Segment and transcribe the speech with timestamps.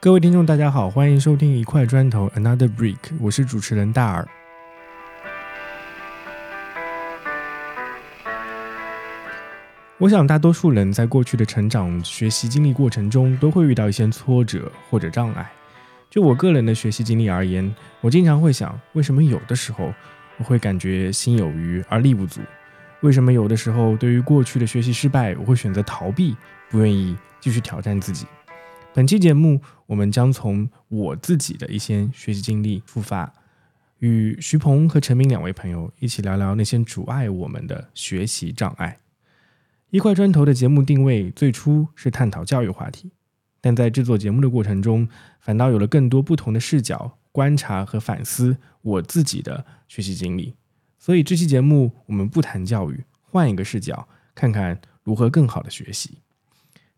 [0.00, 4.28] 各位听众，大家好，欢迎收听一块砖头 Another Brick，我是主持人大耳。
[9.98, 15.50] 我想，大多数人在过去的成长、学习经历过程中，都会遇到一些挫折或者障碍。
[16.08, 19.92] 就我个人的学习经历而言，我经常会想，为什么有的时候
[20.36, 22.40] 我会感觉心有余而力不足？
[23.00, 26.36] 为什么有的时候对于过去的学习失败，我会选择逃避，
[26.70, 28.28] 不愿意继续挑战自己？
[28.94, 33.32] 本期节目，我们将从我自己的一些学习经历出发，
[33.98, 38.98] 与徐鹏和陈明两位朋友一起聊聊那些阻碍我们的学习障碍。
[39.90, 43.12] 一块砖头的节目定位最初是探讨教育话题，
[43.60, 45.08] 但在制作节目的过程中，
[45.38, 50.56] 反倒有了更多不同的视角观察和反思我自己的学习经历。
[50.98, 56.18] 所以这期节目我们不谈教育，换一个视角，看看如何更好的学习。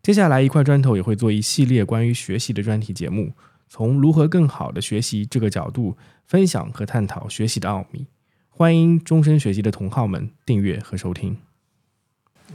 [0.01, 3.33] 接下来，一块砖头也会做一系列关于学习的专题节目，
[3.69, 8.07] 从如何更好的学习这个角度分享和探讨学习的奥秘。
[8.49, 11.37] 欢迎终身学习的同好们订阅和收听。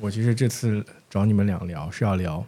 [0.01, 2.45] 我其实这次找你们俩聊是要聊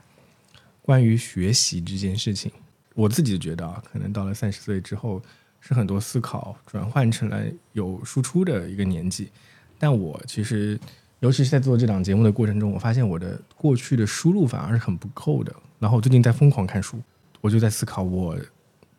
[0.82, 2.50] 关于学习这件事情。
[2.96, 5.22] 我自己觉得啊，可能到了三十岁之后，
[5.60, 9.28] 是很多思考转换成了有输出的一个年纪。
[9.78, 10.76] 但我其实。
[11.20, 15.52] 尤其是在做这档节目的过程中，我发现我的过去的输入反而是很不够的。
[15.80, 17.00] 然后我最近在疯狂看书，
[17.40, 18.36] 我就在思考我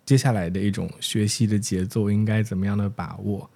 [0.06, 3.50] 接下来的一种学习的节奏应该怎么样的把握。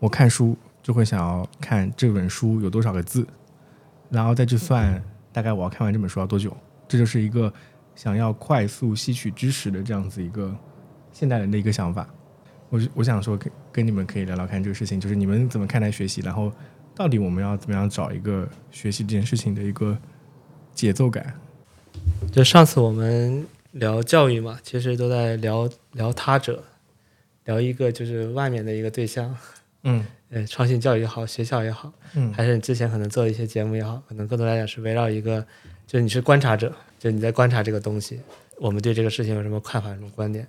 [0.00, 3.24] 我看书就会想要看这本书有多少个字，
[4.08, 5.00] 然后再去算
[5.32, 6.56] 大概我要看完这本书要多久。
[6.88, 7.52] 这就是一个
[7.94, 10.52] 想要快速吸取知识的这样子一个
[11.12, 12.08] 现代人的一个想法。
[12.70, 16.52] 我我想说跟跟你们可以聊聊看这个事情，就是你们怎么看待学习，然后。
[16.94, 19.96] 到底我们要怎么样找一个学习这件事情的一个
[20.74, 21.34] 节奏感？
[22.30, 26.62] 就上次我们聊教育嘛，其实都在聊聊他者，
[27.44, 29.34] 聊一个就是外面的一个对象。
[29.84, 35.40] 嗯， 呃，创新教育也好，学校也好，嗯，还是你之前可能做的一些节目也好，可能更多来讲是围绕一个，
[35.86, 38.20] 就是你是观察者，就你在观察这个东西，
[38.58, 40.46] 我们对这个事情有什么看法、什么观点？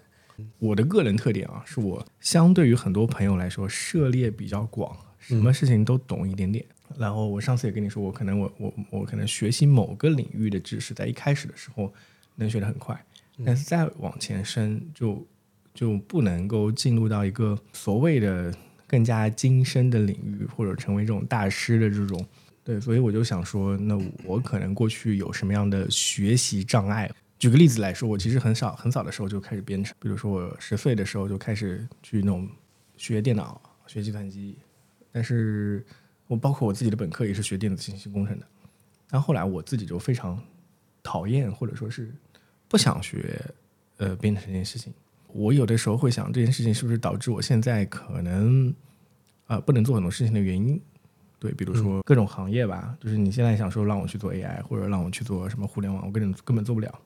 [0.60, 4.96] 我的个人特点啊，是我相对于很多朋友来说，涉猎比较广。
[5.22, 6.66] 什么事情都懂一点点，
[6.98, 11.94] 然后我上次也跟你说，我可能我我我可能学习某个领域的知识，在一开始的时候
[12.36, 13.02] 能学得很快，
[13.46, 15.26] 但是再往前升就
[15.74, 18.54] 就不能够进入到一个所谓的
[18.88, 22.26] 更加精深的领域，或者成为这种大师的这种。
[22.64, 27.10] 对，所以我就想说，那我可能过去有什么样的学习障碍？
[27.40, 32.48] 举个例子来说，我其实很少很早的时候就开始编程，比如说我十岁的时候就开始去那种
[32.98, 34.56] 学电脑、学计算机。
[35.12, 35.86] 但是
[36.28, 38.46] 我包括我自己的本科也是学电子信息工程的，
[39.10, 40.42] 但后来我自己就非常
[41.04, 42.10] 讨厌或者说是
[42.70, 43.40] 不想学
[43.98, 44.94] 呃编程这件事情。
[45.34, 48.74] 我有的时候会想，这件事情是不是导致我现在可能
[49.48, 50.82] 啊不能做很多事情的原因？
[51.40, 57.00] 对，比如说各种行业吧，就是你现在想说让我去做 AI 或者让我去做什么互联网，我根本根本做不了。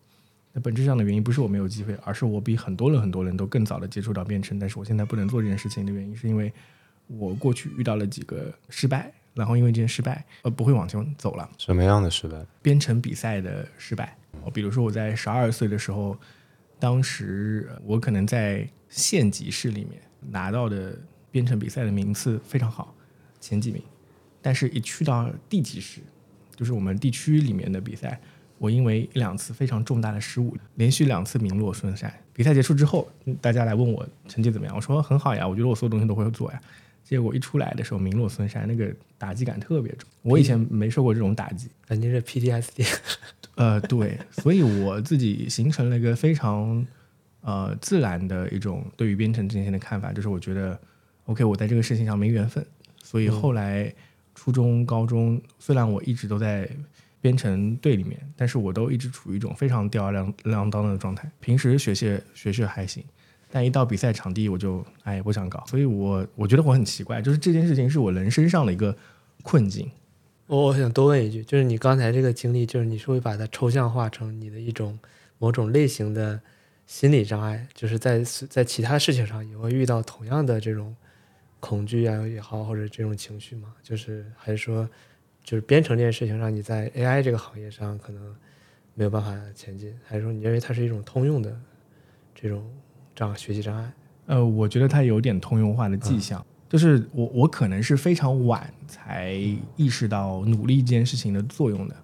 [0.54, 6.54] 那本质上的原因不是我没有机会，而是我比很多人很多人都更早的接触到编程，但是我现在不能做这件事情的原因是因为。
[7.08, 11.50] 我过去遇到了几个失败，然后因为这些失败，呃，不会往前走了。
[11.58, 12.38] 什么样的失败？
[12.62, 14.18] 编程比赛的失败。
[14.44, 16.18] 哦，比如说我在十二岁的时候，
[16.80, 20.98] 当时我可能在县级市里面拿到的
[21.32, 22.94] 编程比赛的名次非常好，
[23.40, 23.82] 前几名。
[24.42, 26.02] 但是，一去到地级市，
[26.56, 28.20] 就是我们地区里面的比赛，
[28.60, 32.14] 我因为一两次非常重大的失误，连续两次名落孙山。
[32.32, 33.10] 比赛结束之后，
[33.42, 36.62] 大家来问我成绩怎么样，我说很好呀，我觉得我所有东西都会做呀。
[37.06, 40.10] 结果一出来的时候，名落孙山，那个打击感特别重。
[40.24, 42.98] 我以前没受过这种打击，感觉是 PTSD。
[43.56, 46.86] 呃，对，所以我自己形成了一个非常
[47.42, 50.78] 呃自然的一种对于编程这件的看法，就是我觉得
[51.28, 52.66] OK，我在这个事情上没缘分。
[53.04, 53.94] 所以后来
[54.34, 56.68] 初中、高中，虽然我一直都在
[57.22, 61.30] 编程队里面，但是我都一直处于一种非常吊儿郎郎当的状态。
[61.40, 63.04] 平时学习学习还行。
[63.50, 68.95] 但一到比赛场地，我就哎不想搞，所以我我觉得我很奇怪，就是这件事情是我人生上的一个
[69.44, 69.89] 困境。
[70.47, 75.00] 我我想多问一句，就是你刚才这个经历，就是你是会把它抽象化成你的一种
[75.39, 76.39] 某种类型的
[76.86, 80.95] 心理障碍，就是在在其他事情上也会遇到同样的这种
[81.59, 83.74] 恐惧啊也好，或者这种情绪吗？
[83.81, 84.88] 就是还是说，
[85.44, 88.36] 就是编程这件事情让，你在 AI 这个行业上可能
[88.94, 91.57] 没有办法前进，还是说你认为它是一种通用的
[92.36, 92.69] 这种？
[93.15, 93.94] 障学习障碍，
[94.25, 99.33] 呃，我觉得它有点通用化的迹象，就是我我可能是非常晚才
[99.77, 101.95] 意识到努力这件事情的作用的，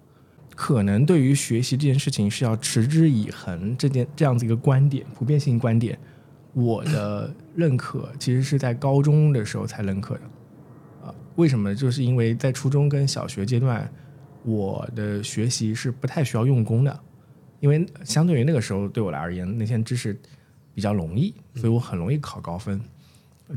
[0.56, 5.98] 可能对于学习这件事情是要持之以恒这件这样子一个观点，普遍性观点，
[6.54, 10.20] 我的认可其实是在高中的时候才认可的。
[11.04, 11.74] 啊，为什么？
[11.74, 13.90] 就是因为在初中跟小学阶段，
[14.44, 17.00] 我的学习是不太需要用功的，
[17.60, 20.18] 因为相对于那个时候对我来而言，那些知识
[20.74, 22.80] 比较容易，所以我很容易考高分。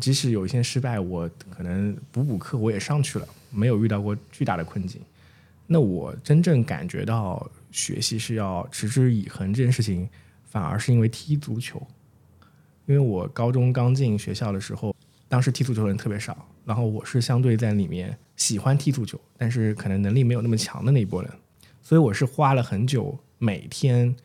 [0.02, 5.02] 即使有一些失败，我可能补补课我也上去了，没有遇到过巨大的困境。
[5.68, 10.08] 那我真正感觉到学习是要持之以恒这件事情，
[10.44, 11.82] 反而是因为踢足球。
[12.86, 14.96] 因为我高中刚进学校的时候，
[15.28, 21.32] 当时踢足球的人特别少，然后我是相对在里面喜欢踢足球，但是可能能力没有那么强的那一波人，
[21.82, 24.16] 所以我是花了很久，每天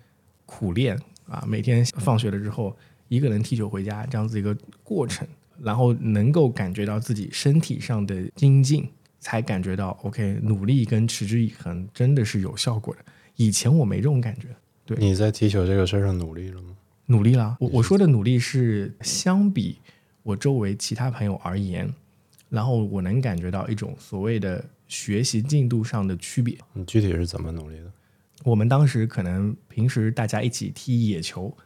[0.44, 2.76] 苦练啊，每天放学了之后
[3.08, 4.54] 一个人踢球回家这样子一个
[4.84, 5.26] 过程。
[5.62, 8.88] 然后能够感觉到自己身体上的精进，
[9.18, 13.04] 才感觉到 OK，努力跟持之以恒真的是有效果的。
[13.36, 14.48] 以前我没这种感觉。
[14.86, 16.74] 对，你在踢球这个事儿上努力了吗？
[17.04, 17.58] 努力了。
[17.60, 19.76] 我我说的努力是相比
[20.22, 21.92] 我周围其他朋友而言，
[22.48, 26.56] 然后我能感觉到一种所谓的学习进度上的区别。
[26.72, 27.92] 你具体是怎么努力的？
[28.44, 31.56] 我们当时可能平时大家一起踢野球，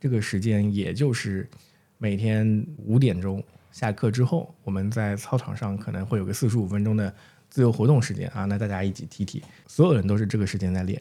[0.00, 1.48] 这个时间也就是。
[1.96, 7.14] 每天五点钟下课之后，我们在操场上可能会有个四十五分钟的
[7.48, 11.00] 自由活动时间啊，那大家一起踢踢，所有人都是这个时间在练。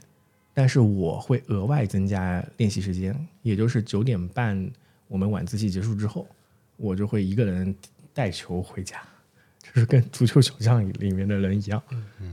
[0.54, 4.72] 但是我会额外增加练习时间，也就是九点半
[5.10, 6.26] 我们晚自习结束之后，
[6.78, 7.76] 我就会一个人
[8.14, 9.02] 带球回家，
[9.60, 11.84] 就是跟足球小将里面的人一样，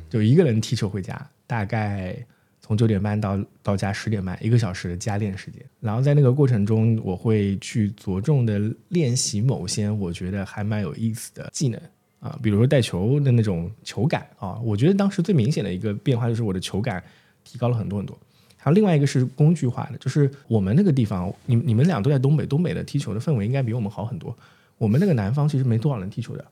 [0.08, 2.24] 就一个人踢球回家，大概。
[2.70, 5.60] 从九点半到到家十点半，一个小时的加练时间。
[5.80, 11.80] 然后在那个过程中，我会去着重的练习某些我觉得还蛮有意思的技能
[12.20, 14.56] 啊，比如说带球的那种球感啊。
[14.62, 17.02] 我觉得当时最明显的一个变化就是我的球感
[17.42, 18.16] 提高了很多很多。
[18.56, 24.32] 还有另外一个是工具化的，就是我们那个地方，你你们俩都在东北，东北的踢球的氛围应该比我们好很多。
[24.78, 26.46] 我们那个南方其实没多少人踢球的，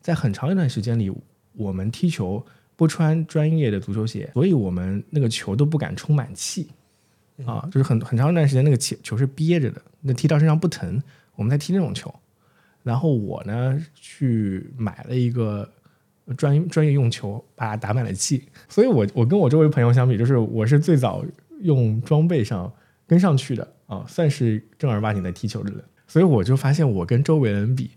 [0.00, 1.10] 在很长一段时间里，
[1.54, 2.46] 我们踢球。
[2.76, 6.68] 不穿专业的足球鞋，所以我们那个球都不敢充满气，
[7.44, 11.00] 啊，就是很很长一段时间那个球球是憋着的，那踢到身上不疼。
[11.36, 12.12] 我们在踢那种球，
[12.82, 15.68] 然后我呢去买了一个
[16.36, 18.44] 专专业用球，把它打满了气。
[18.68, 21.24] 所以我我跟我周围朋友相比，就是我是最早
[21.60, 22.72] 用装备上
[23.06, 25.82] 跟上去的啊，算是正儿八经的踢球的人。
[26.06, 27.90] 所以我就发现我跟周围人比。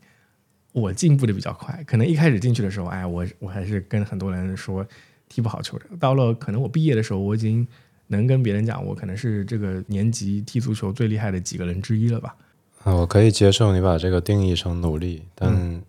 [0.73, 4.85] 我进步的比较快，可能一开始进去的时候，哎，我我还是跟很多人说
[5.27, 5.85] 踢不好球的。
[5.99, 7.67] 到了可能我毕业的时候，我已经
[8.07, 12.35] 能跟别人讲，我可能是这个年级踢足球最厉害的几个人之一了吧。
[12.83, 15.81] 啊，我可以接受你把这个定义成努力，但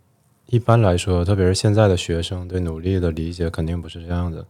[0.47, 4.45] 一般来说，特别是现在的学生对努力的理解肯定不是这样的。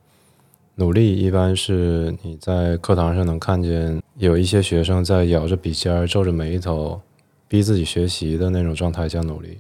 [0.76, 7.02] 努力一般是你在课堂上能看见有一些学生在咬着笔尖、皱着眉头，
[7.50, 9.58] 逼自己学习的那种状态叫努力。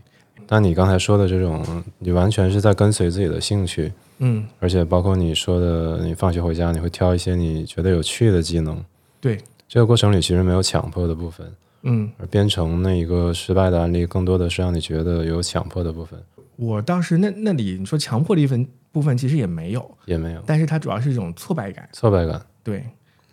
[0.52, 8.84] 但你刚才说的这种，你完全是在跟随自己的兴趣，嗯，而且包括你说的，你放学回家你会挑一些你觉得有趣的技能，
[9.22, 9.38] 对，
[9.68, 11.54] 这个过程里其实没有强迫的部分，
[11.84, 16.20] 嗯，而编程那一个失败的案例，更多的是让你觉得有强迫的部分。
[16.56, 22.84] 我当时那那里你说强迫的一份部分其实也没有，也没有，但是它主要是一种挫败感，挫败感，对，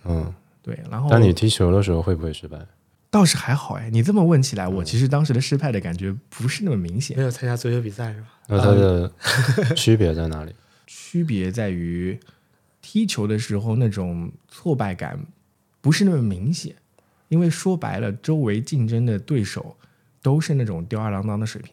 [0.04, 0.30] 嗯，
[0.61, 2.58] 对，然后，但你踢球的时候会不会失败？
[3.16, 7.16] 倒是还好哎，你这么问起来，我其实当时的失败的感觉不是那么明显。
[7.16, 8.26] 没有参加足球比赛是吧？
[8.46, 9.11] 那它的
[9.75, 10.54] 区别在哪里？
[10.87, 12.20] 区别在于
[12.82, 15.18] 踢球的时候那种挫败感
[15.80, 16.76] 不是那么明显，
[17.28, 19.75] 因为说白了，周围竞争的对手
[20.20, 21.73] 都是那种吊儿郎当的水平，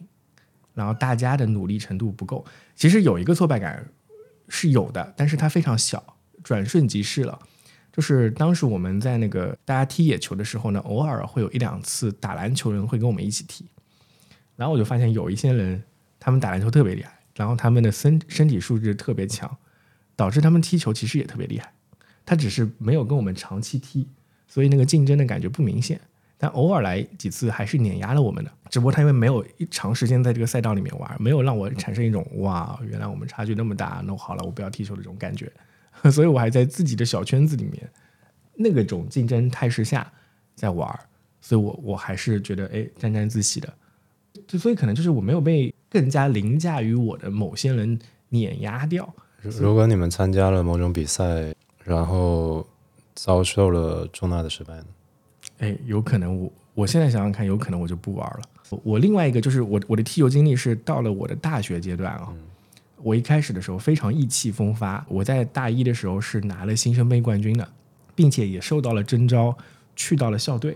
[0.72, 2.42] 然后大家的努力程度不够。
[2.74, 3.86] 其实有一个挫败感
[4.48, 7.38] 是有的，但是它非常小，转瞬即逝了。
[7.94, 13.64] 就是当时我们在那个大家踢野球的时候呢，偶尔会有一两次打篮球人会跟我们一起踢，
[14.56, 15.80] 然后我就发现有一些人
[16.18, 19.56] 他们打篮球特别厉害，然后他们的身身体素质特别强，
[20.16, 21.72] 导致他们踢球其实也特别厉害。
[22.26, 24.08] 他只是没有跟我们长期踢，
[24.48, 26.00] 所以那个竞争的感觉不明显。
[26.36, 35.50] 但偶尔来几次还是碾压了我们的，只不过他因为没有长时间在这个赛道里面玩，没有让我产生一种哇，原来我们差距那么大，那好了，我不要踢球的这种感觉。
[36.12, 37.88] 所以我还在自己的小圈子里面，
[38.54, 40.10] 那个种竞争态势下
[40.54, 41.00] 在玩儿，
[41.40, 43.72] 所以我我还是觉得哎沾沾自喜的，
[44.46, 49.12] 就所以可能就是我没有被更加凌驾于我的某些人碾压掉。
[49.42, 52.66] 如果你们参加了某种比赛，然后
[53.14, 54.84] 遭受了重大的失败呢？
[55.58, 58.40] 哎，有可能我我现在想想看，有可能我就不玩了。
[58.82, 62.32] 我另外一个就是我我的踢球经历是到了我的大学阶段啊。
[63.04, 67.68] 我一开始的时候非常意气风发，我在大一的时候是拿了新生杯冠军的，
[68.14, 69.54] 并且也受到了征召
[69.94, 70.74] 去到了校队。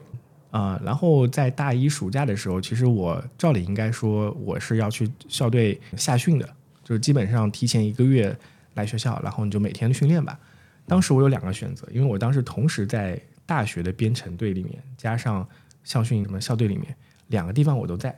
[0.50, 6.46] 啊、然后在大一暑假的时候，其实我照理应该说我是要去校队夏训的，
[6.84, 8.36] 就是基本上提前一个月
[8.74, 10.38] 来学校，然后你就每天训练吧。
[10.86, 15.46] 当时我有两个选择，因为我当时同时在大学的编程队里面，加上
[15.82, 16.94] 校训什么校队里面，
[17.28, 18.14] 两个地方我都在。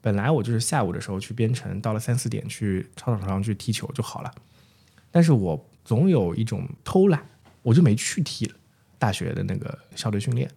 [0.00, 4.32] 本来我就是下午的时候去编程，到了三四点去操场上去踢球就好了。
[5.10, 7.22] 但是我总有一种偷懒，
[7.62, 8.54] 我就没去踢了
[8.98, 10.50] 大学的那个校队训练，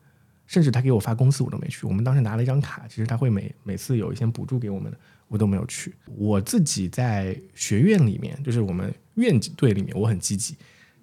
[0.47, 1.85] 甚至他给我发工资我都没去。
[1.85, 4.97] 我们当时拿了一张卡，其实他会每每次有一些补助给我们的，
[5.27, 5.93] 我都没有去。
[6.15, 10.55] 我自己在学院里面，就是我们院队里面，我很积极，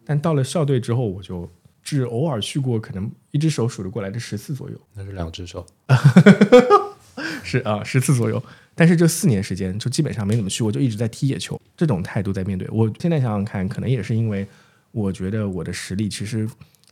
[0.04, 1.50] 但到了校队之后，我就
[1.82, 4.80] 只偶尔去过，可能一只手数得过来的十次左右。
[4.94, 5.66] 那是两只手。
[7.42, 8.42] 是啊，十次左右。
[8.74, 12.66] 但是这四年时间就基本上没怎么去我，就一直在踢野球，这种态度在面对。
[12.70, 14.46] 我现在想想看，可能也是因为
[14.92, 16.48] 我觉得我的实力其实，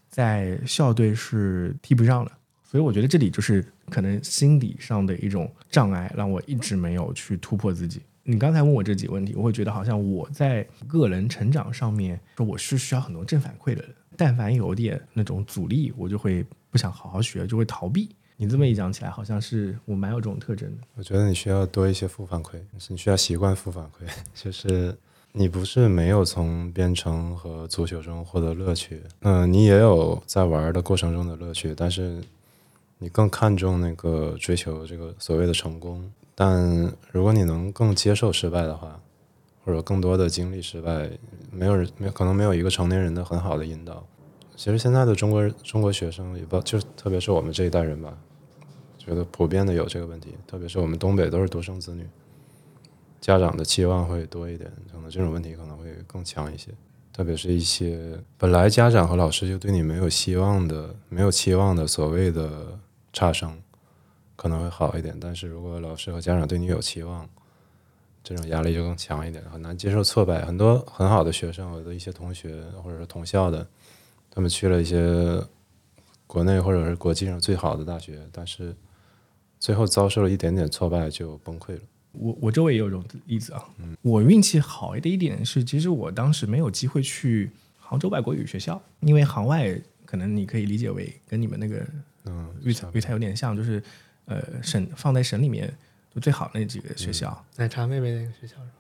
[0.08, 8.02] 在校队是踢不上的，所以我觉得这里就是可能心理上的一种障碍，让我一直没有去突破自己。
[8.24, 13.90] 你刚才问我这几个问题，我会觉得好像我在个人成长上面，说我是需要很多正反馈的人。
[14.14, 18.14] 但凡有点那种阻力，我就会不想好好学，就会逃避。
[18.40, 20.78] 你这么一讲起来，好像是我蛮有这种特征的。
[20.94, 22.56] 我觉得你需要多一些负反馈，
[22.88, 24.96] 你需要习惯负反馈， 就是
[25.32, 32.22] 你不是没有从编程和足球中获得乐趣，嗯、你也有在玩的过程中的乐趣，但是
[32.98, 36.08] 你更看重那个追求这个所谓的成功。
[36.36, 39.00] 但如果你能更接受失败的话，
[39.64, 41.10] 或者更多的经历失败，
[41.50, 44.06] 没有人没可能没有一个成年人的很好的引导。
[44.54, 48.16] 其实现在的中国中国学生也不就特别是我们这一代人吧，
[49.08, 52.06] 觉得普遍的有这个问题，特别是我们东北都是独生子女，
[53.20, 56.70] 家长的期望会多一点，可能这种问题可能会更强一些。
[57.10, 62.78] 特别是一些本来家长和老师就对你没有希望的、没有期望的所谓的
[63.12, 63.60] 差生，
[64.36, 65.16] 可能会好一点。
[65.18, 67.28] 但是如果老师和家长对你有期望，
[68.22, 70.44] 这种压力就更强一点，很难接受挫败。
[70.44, 73.66] 很多很好的学生，我的一些同学或者是同校的，
[74.30, 75.42] 他们去了一些
[76.26, 78.76] 国内或者是国际上最好的大学，但是
[79.58, 81.80] 最后遭受了一点点挫败就崩溃了。
[82.12, 83.62] 我我周围也有这种例子啊。
[83.78, 91.86] 嗯我运气好的一点是，其实我当时没有机会去杭州外国语学校，因为杭外可能你可以理解为跟你们那个
[92.24, 93.82] 嗯，育才育才有点像，就是
[94.24, 95.72] 呃省放在省里面
[96.14, 98.70] 就最好那几个学校奶茶妹妹那个学校是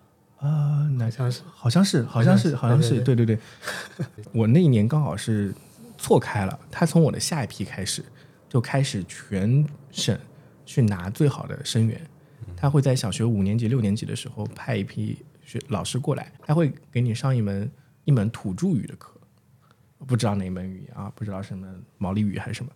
[0.40, 0.48] 吧？
[0.48, 3.36] 啊，那好像是好像是，好像是，好像是，对对对
[3.96, 4.06] 对。
[4.32, 5.52] 我那一年刚好是
[5.98, 8.02] 错开了，他从我的下一批开始
[8.48, 10.18] 就开始全省
[10.68, 11.98] 去拿最好的生源，
[12.54, 17.70] 他会在小学五年级、六年级的时候派一批学老师过来，他会给你上一门
[18.04, 19.18] 一门土著语的课，
[20.06, 22.70] 不知道哪门语言啊，不知道什么毛利语还是什么。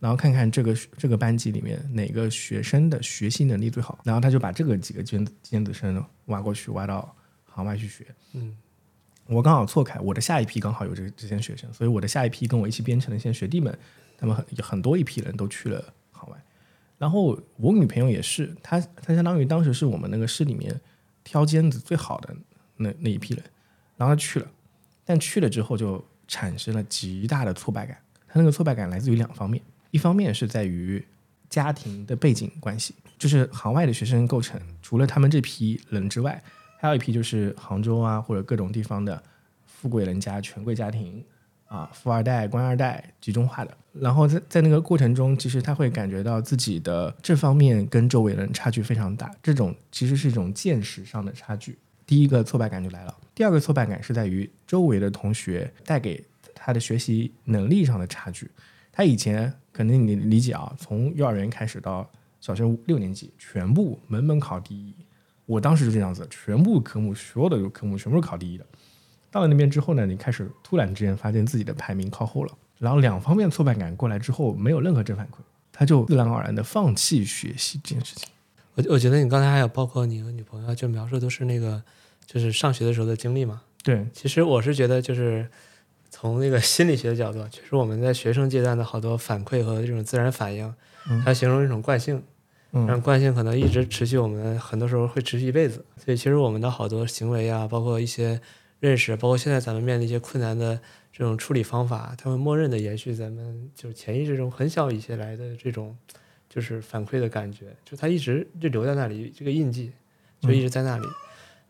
[0.00, 8.06] 然后看看这个这个班级里面哪个学生的学习能力最好，然后他就把这个几个尖子尖子生挖过去，挖到行外去学。
[8.32, 8.56] 嗯，
[9.26, 13.78] 我刚好错开，我的下一批刚好有这这些学生，所以我的下一批跟我一起编程的一些学弟们，
[14.16, 15.92] 他们很很多一批人都去了。
[17.04, 20.80] 然后我女朋友也是，她她相当于当时是我们那个市里面
[21.22, 22.34] 挑尖子最好的
[22.78, 23.44] 那那一批人，
[23.98, 24.50] 然后她去了，
[25.04, 27.94] 但去了之后就产生了极大的挫败感。
[28.26, 31.04] 她那个挫败感来自于两方面，一方面是在于
[31.50, 36.42] 家庭的背景关系，就是行外的学生构成，除了他们这批人之外，
[36.80, 39.22] 还有一批就是杭州啊或者各种地方的
[39.66, 41.22] 富贵人家、权贵家庭
[41.74, 43.76] 啊，富二代、官二代集中化的。
[43.92, 51.76] 然后在在那个过程中，其实他会感觉到自己的这方面跟周围人差距非常大，这种其实是一种见识上的差距。
[52.06, 58.48] 第一个挫败感就来了，第二个挫败感是在于周围的同学带给他的学习能力上的差距。
[58.92, 62.08] 他以前可能你理解啊，从幼儿园开始到
[62.40, 64.94] 小学六年级，全部门门考第一。
[65.46, 68.64] 我当时就这样子，全部科目所有的科目全部是考第一的。
[69.34, 75.38] 到了那边之后呢，你开始突然之间发现自己的排名靠后了，然后两方面挫败感过来之后，没有任何正反馈，
[75.72, 78.28] 他就自然而然的放弃学习这件事情。
[78.76, 81.82] 我我觉得你刚才还有包括你和女朋友，就描述都是那个
[82.24, 83.62] 就是上学的时候的经历嘛。
[83.82, 85.48] 对，其实我是觉得，就是
[86.10, 90.72] 从那个心理学的角度，其实我们在学生阶段的好多反馈和这种自然反应，
[91.10, 92.22] 嗯它形成一种惯性，
[92.70, 95.84] 嗯让惯性可能一直持续，我们很多时候会持续一辈子。
[95.96, 98.40] 所以其实我们的好多行为啊，包括一些
[98.80, 100.78] 认识，包括现在咱们面临一些困难的
[101.12, 105.96] 这种处理方法，它会默认的延续咱们就是潜意识中很小以前来的这种
[106.48, 109.92] 就是反馈的感觉，就它一直就留在那里，这个印记
[110.40, 111.06] 就一直在那里。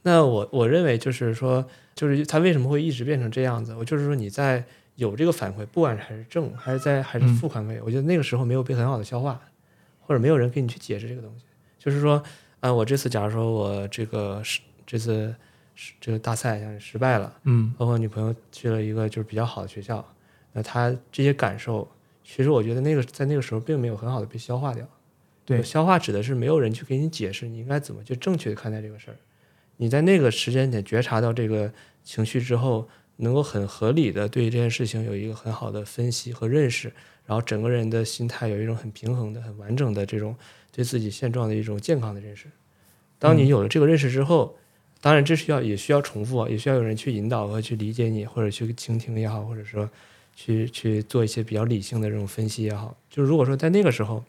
[0.02, 3.74] 那我我认为就是说，就是它为什么会一直变成这样子？
[3.74, 4.62] 我就是说你在
[4.96, 9.40] 有这个反馈，不管还是正还是在还是负反馈，我觉得那个时候没有被很好的消化，
[10.00, 11.44] 或者没有人给你去解释这个东西。
[11.78, 12.22] 就是说，
[12.60, 15.34] 啊，我这次假如说我这个是这次是
[16.00, 20.04] 这个大赛像是失败了，嗯包括女朋友去了一个就是比较好的学校，
[20.52, 21.88] 那他这些感受，
[22.24, 24.86] 其实我觉得那个在那个时候并没有很好的被消化掉。
[25.44, 29.16] 对消化指的是没有人去给你解释你应该怎么去正确的看待这个事儿。
[29.76, 31.70] 你在那个时间点觉察到这个
[32.02, 36.90] 情绪之后，能够很合理的对这件事情有一个很好的分析和认识，
[37.26, 40.34] 然后整个人的心态有一种很平衡的、很完整的这种
[40.72, 42.48] 对自己现状的一种健康的认识。
[43.18, 44.56] 当你有了这个认识之后，
[45.04, 49.86] 当然这需要也需要重复，也需要有人去引导和去理解你，或者去倾听也好，或者说
[50.34, 52.96] 去去做一些比较理性的这种分析也好。
[53.10, 54.24] 就是如果说在那个时候，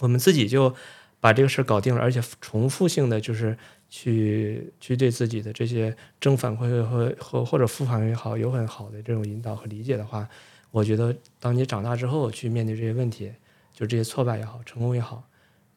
[0.00, 0.74] 我们自己就
[1.20, 3.56] 把这个事儿搞定了，而且重复性的就是
[3.88, 10.28] 去去对自己的这些正反馈和和或者负反馈也好，有很好的这种引导和理解的话，
[10.72, 13.30] 我觉得当你长大之后去面对这些问题，
[13.72, 15.22] 就这些挫败也好，成功也好，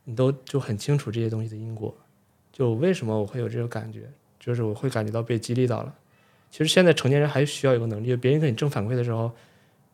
[0.06, 1.96] 你都就很清楚这些东西的因果。
[2.52, 4.12] 就为什么我会有这个感觉，
[4.44, 5.94] 就是我会感觉到被激励到了。
[6.52, 9.32] 其实现在成年人还需要一个能力，别人给你正反馈的时候，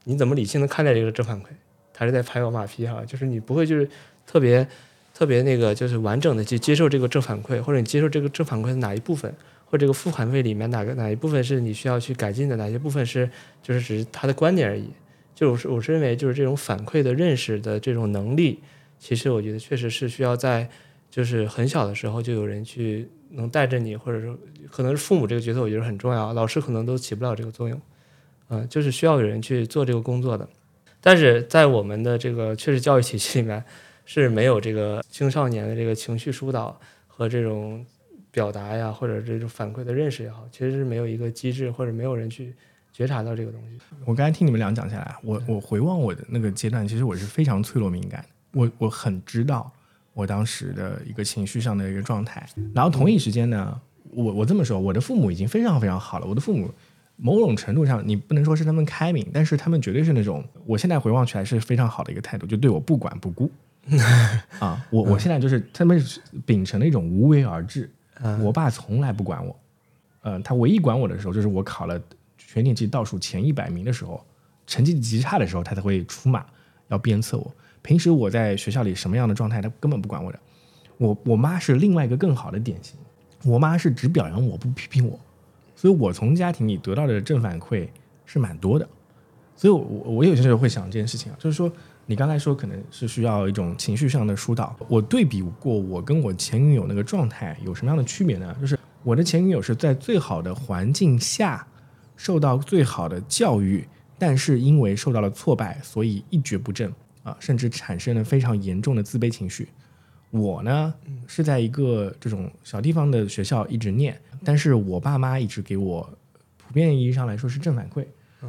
[0.06, 1.46] 你怎么理性的看待这个正反馈？
[1.94, 3.88] 他是在拍我马屁哈，就是你不会就是
[4.25, 4.68] 特别
[5.13, 9.34] 特别那个，就是完整的去接受这个正反馈，或者你接受这个正反馈的哪一部分，
[9.65, 13.29] 或者这个负反馈里面哪个哪一部分是你需要去改进的，哪些部分是
[13.62, 14.89] 就是只是他的观点而已。
[15.36, 18.60] 就我是我是认为就是这种反馈的认识的这种能力，
[18.98, 20.70] 其实我觉得确实是需要在
[21.10, 24.38] 就是很小的时候就有人去能带着你，或者说
[24.71, 27.81] 可能是父母这个角色，我觉得很重要，老师可能都起不了这个作用，
[28.50, 30.48] 嗯、就是需要有人去做这个工作的。
[31.01, 33.63] 但是在我们的这个确实教育体系里面
[34.05, 37.86] 是没有这个青少年的这个情绪疏导和这种
[38.31, 42.53] 表达呀，或者这种反馈的认识也好，其实是没有一个机制，或者没有人去
[42.91, 43.77] 觉察到这个东西。
[44.05, 49.72] 我刚才听你们俩讲下来，我我回望我的那个阶段，其实我是非常脆弱敏感，我我很知道
[50.20, 52.46] 我当时的一个情绪上的一个状态。
[52.75, 53.79] 然后同一时间呢，
[54.12, 56.70] 我我这么说，我的父母已经非常非常好了，我的父母。
[57.22, 63.51] 某种程度上，你不能说是他们开明，但是他们绝对是那种，我现在回望起来是非常好的一个态度，就对我不管不顾
[64.58, 64.82] 啊。
[64.90, 66.01] 我我现在就是他们
[66.46, 67.92] 秉承了一种无为而治。
[68.22, 69.60] 嗯我爸从来不管我，
[70.22, 72.01] 呃，他唯一管我的时候，就是我考了
[72.38, 74.25] 全年级倒数前一百名的时候，
[74.66, 76.46] 成绩极差的时候，他才会出马
[76.88, 77.53] 要鞭策我。
[77.81, 80.39] 平时我在学校里什么样的状态，他根本不管我的。
[80.98, 82.98] 我我妈是另外一个更好的典型，
[83.46, 85.18] 我妈是只表扬我不批评我，
[85.75, 87.87] 所以我从家庭里得到的正反馈
[88.25, 88.87] 是蛮多的。
[89.55, 91.72] 所以我，我有些时候会想这件事情啊，就是说，
[92.05, 94.75] 你刚才说可能是需要一种情绪上的疏导。
[94.87, 98.55] 我对比过我跟我前女友那个状态有什么样的区别呢？
[98.59, 101.65] 就是我的前女友是在最好的环境下
[102.18, 103.87] 受到最好的教育，
[104.18, 109.68] 但是因为受到了挫败，所以一蹶不振啊，甚至产生了非常严重的自卑情绪。
[110.32, 110.94] 我呢
[111.27, 116.08] 是在一个这种小地方的学校一直念，但是我爸妈一直给我
[116.58, 118.05] 普遍意义上来说是正反馈。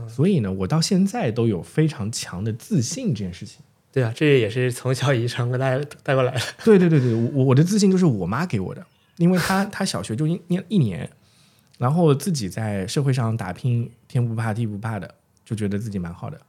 [0.07, 3.61] 所以呢，我到现在都有非常强的自信这件事情。
[3.91, 6.41] 对啊，这也是从小遗传过来带过来的。
[6.65, 11.11] 对对对对，我我的自信就是我妈给我的，因为她她小学就一念一年，
[11.77, 15.13] 然后自己在社会上打拼，天不怕地不怕的，
[15.45, 16.41] 就觉得自己蛮好的。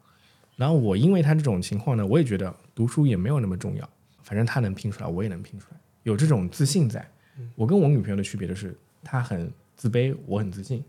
[0.61, 3.89] 然后我因为他这种情况呢，我也觉得读书也没有那么重要，
[4.21, 7.03] 反正他能拼出来，我也能拼出来，有这种自信在。
[7.55, 10.83] 我跟我女朋友的区别就是，她很自卑，我很自信。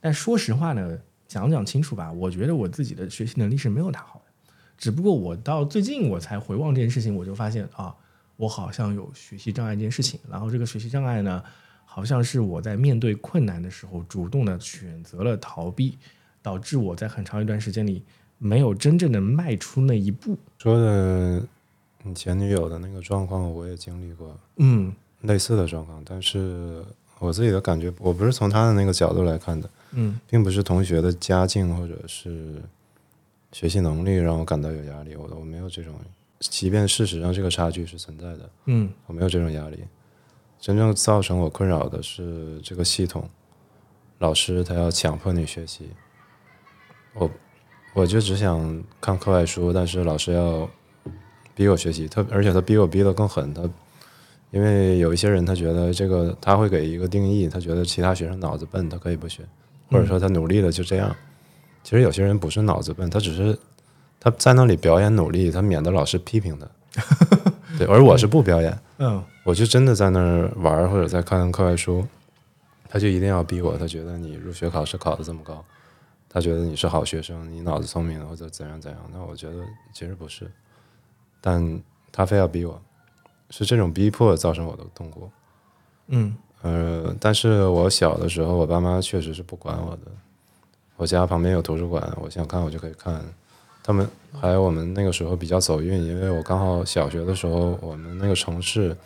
[0.00, 0.98] 但说实话呢，
[1.28, 4.54] 讲讲清楚吧，我觉得我自己的学习能力是没有她好的。
[4.78, 7.94] 只不过我到最近我才回望这件事情，我就发现啊，
[8.36, 10.18] 我好像有学习障碍这件事情。
[10.30, 11.44] 然后这个学习障碍呢，
[11.84, 15.98] 好像是我在面对困难的时候主动的选择了逃避，
[16.40, 18.02] 导致我在很长一段时间里
[18.42, 20.36] 没有真正的迈出那一步。
[20.58, 21.40] 说的
[22.02, 26.84] 你前女友的那个状况，我也经历过嗯类似的状况，但是
[27.20, 32.60] 我自己的感觉，我不是从他的那个角度来看的，嗯并不是同学的家境或者是
[33.52, 35.94] 学习能力让我感到有压力，我我没有这种，
[36.40, 39.78] 即便事实上这个差距是存在的，嗯我没有这种压力。
[40.58, 43.28] 真正造成我困扰的是这个系统，
[44.18, 45.88] 老师他要强迫你学习，
[47.14, 47.30] 我
[47.94, 50.68] 我就只想看课外书，但是老师要
[51.54, 53.62] 逼我学习，他而且他逼我逼得更狠，他
[54.50, 59.42] 因为有一些人他觉得这个他会给一个定义，他觉得其他学生脑子笨，他可以不学，
[59.90, 61.14] 或者说他努力了就这样。
[61.82, 63.58] 其实有些人不是脑子笨，他只是
[64.20, 66.66] 他在那里表演努力，他免得老师批评他。
[67.78, 72.06] 对，而我是不表演，嗯我就真的在那儿玩或者在看课外书。
[72.88, 75.64] 他就一定要逼我，他觉得你入学考试考得这么高，
[76.32, 79.00] 他觉得你是好学生，你脑子聪明或者怎样怎样。
[79.12, 80.50] 那我觉得其实不是，
[81.40, 82.80] 但他非要逼我，
[83.50, 85.30] 是这种逼迫造成我的痛苦。
[86.08, 90.02] 嗯呃，但是我小的时候，我爸妈确实是不管我的。
[90.96, 93.20] 我家旁边有图书馆，我想看我就可以看。
[93.82, 94.08] 他们
[94.40, 98.96] 还有我们那个时候比较走运，因为我刚好小学的时候，我们那个城市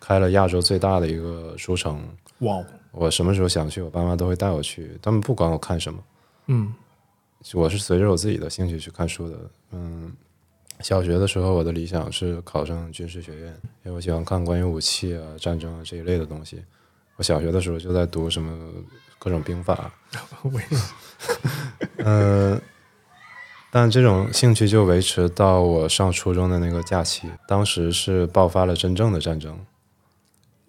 [0.00, 2.02] 开了亚洲最大的一个书城。
[2.40, 4.98] 哇哦，我什么时候想去，我爸妈都会带我去。
[5.00, 6.02] 他们不管我看什么，
[6.46, 6.72] 嗯
[7.54, 9.38] 我是随着我自己的兴趣去看书的。
[9.70, 10.12] 嗯，
[10.80, 13.48] 小学的时候，我的理想是考上军事学院，
[13.84, 16.64] 因为我喜欢看关于武器啊、战争啊这一类的东西。
[17.16, 18.72] 我小学的时候就在读什么
[19.18, 19.92] 各种兵法，
[20.44, 20.62] 为
[21.98, 22.60] 嗯，
[23.70, 29.58] 但这种兴趣就维持到我上初中的那个假期，当时是爆发了真正的战争，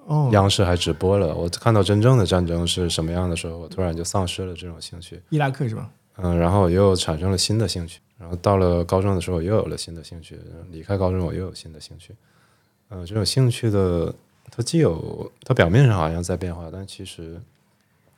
[0.07, 1.35] 哦，央视还直播了。
[1.35, 5.21] 我看到真正的战争是什么样的时候，我突然就丧失了这种兴趣。
[5.29, 5.89] 伊拉克是吧？
[6.15, 10.39] 嗯，然后我又产生了新的兴趣，然后到了高中的时候，我又有了新的兴趣，
[10.71, 12.15] 离开高中我又有新的兴趣。
[12.89, 14.15] 嗯、这种兴趣的，
[14.49, 17.39] 它既有它表面上好像在变化，但其实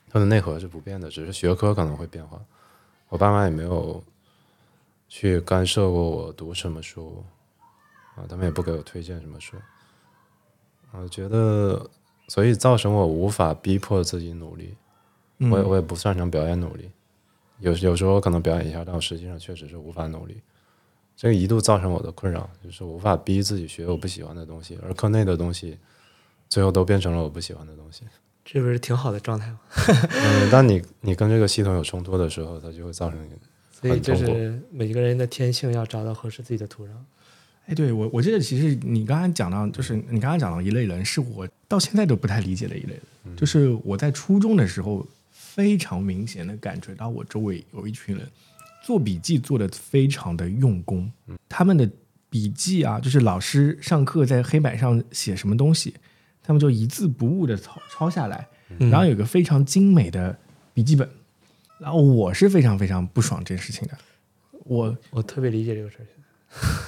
[0.09, 2.39] 它的内核是不变的，只是学科可能会变化。
[3.09, 4.01] 我爸妈也没有
[5.07, 7.23] 去干涉过我读什么书，
[8.15, 9.57] 啊，他们也不给我推荐什么书。
[10.91, 11.89] 我觉得，
[12.27, 14.75] 所以造成我无法逼迫自己努力。
[15.41, 16.89] 嗯我也我也不擅长表演努力，
[17.59, 20.41] 有有时候可能表演一下，但我实际上确实是无法努力。
[21.15, 25.77] 这个一度造成我的困扰，就是无法逼自己学我不喜欢的东西，而课内的东西
[26.49, 28.03] 最后都变成了我不喜欢的东西。
[28.43, 29.59] 这不是挺好的状态吗？
[30.11, 33.19] 嗯，当你你跟这个系统有冲突的时候，它就会造成
[33.71, 36.89] 所以就是每个人的天性，要找到合适自己的土壤。
[37.69, 48.27] 哎，对我我记得其实你刚才讲到，就是你刚刚讲到一类人，是我到现在都不太理解的一类人，就是我在初中的时候非常明显的感觉到我周围有一群人
[48.83, 51.11] 做笔记做的非常的用功，
[51.47, 51.87] 他们的
[52.27, 55.93] 笔记啊，就是老师上课在黑板上写什么东西，
[56.41, 58.47] 他们就一字不误的抄抄下来，
[58.79, 58.89] 嗯。
[58.89, 60.35] 然后有个非常精美的
[60.73, 61.07] 笔记本，
[61.79, 63.95] 然后我是非常非常不爽这件事情的，
[64.65, 66.05] 我我特别理解这个事儿。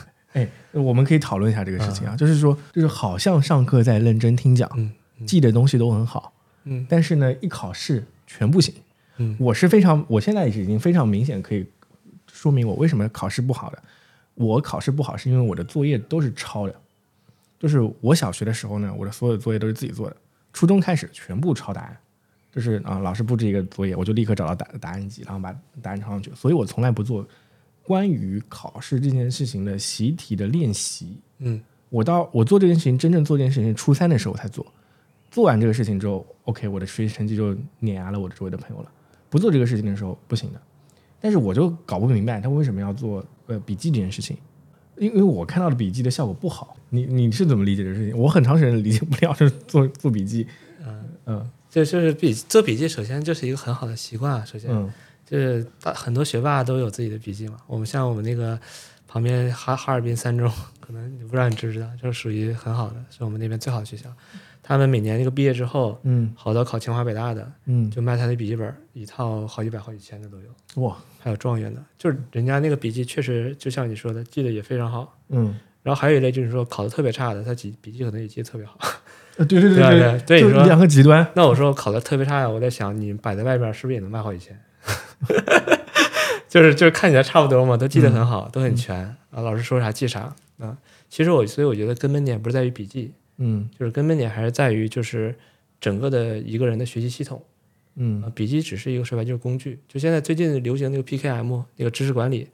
[0.33, 4.91] 哎，我们可以讨论一下这个事情啊，就是说，就是好像上课在认真听讲，嗯
[5.25, 6.85] 记的东西都很好，嗯。
[6.89, 8.73] 但是呢，一考试全不行。
[9.17, 9.35] 嗯。
[9.39, 11.67] 我是非常，我现在已经非常明显可以
[12.31, 13.83] 说明我为什么考试不好的。
[14.35, 16.73] 我考试不好是因为我的作业都是抄的，
[17.59, 20.15] 就是我小学的时候呢，我的所有作业都是自己做的，
[20.53, 21.97] 初中开始全部抄答案，
[22.51, 26.31] 就是啊，老师布置一个作业，我就立刻找到答答案集，然后把答案抄上去。
[26.33, 27.27] 所以我从来不做
[27.83, 31.19] 关于考试这件事情的习题的练习。
[31.39, 34.65] 嗯我到我做这件事情，真正做这件事情是初三的时候才做。
[35.29, 38.91] 做完这个事情之后，OK，我的学习成绩就碾压了我的周围的朋友了。
[39.29, 40.61] 不做这个事情的时候不行的。
[41.19, 44.37] 但是我就搞不明白他为什么要做呃笔记这件事情，
[44.97, 46.75] 因为我看到的笔记的效果不好。
[46.89, 48.17] 你你是怎么理解这个事情？
[48.17, 50.47] 我很长时间理解不了，就是做做笔记。
[50.85, 54.45] 嗯，嗯这就是笔做笔记，首先就是一个很好的习惯啊。
[54.45, 54.91] 首先，嗯
[55.31, 57.55] 就是大很多学霸都有自己的笔记嘛。
[57.65, 58.59] 我们像我们那个
[59.07, 64.09] 旁边哈哈尔滨三中， 可能你不知道你知不知道，就是属于很好的，是我们那边最好的学校。
[64.61, 75.17] 他们每年那个毕业之后，嗯好多考清华北大的，嗯，就卖他的笔记本，一套好几百、好几千的都有，哇还有状元的，就是人家那个笔记确实就像你说的，记得也非常好。
[75.29, 78.77] 嗯然后还有一类就是说考的特别差的，他记笔记可能也记得特别好。
[79.37, 81.25] 呃 对对对吧对对对你说就两个极端。
[81.33, 84.55] 那我说我考的特别差呀，我在想你摆在外边是不是也能卖好几千？
[86.49, 88.97] 就是就是看起来差不多嘛，都记得很好，都很全
[89.31, 89.41] 啊。
[89.41, 90.77] 老师说啥记啥啊。
[91.09, 95.35] 其实我所以我觉得根本点不是在于笔记，嗯就是根本点还是在于就是
[95.79, 97.41] 整个的一个人的学习系统
[97.95, 98.31] 嗯啊。
[98.33, 99.79] 笔记只是一个说白就是工具。
[99.87, 102.47] 就现在最近流行那个 PKM 那个知识管理，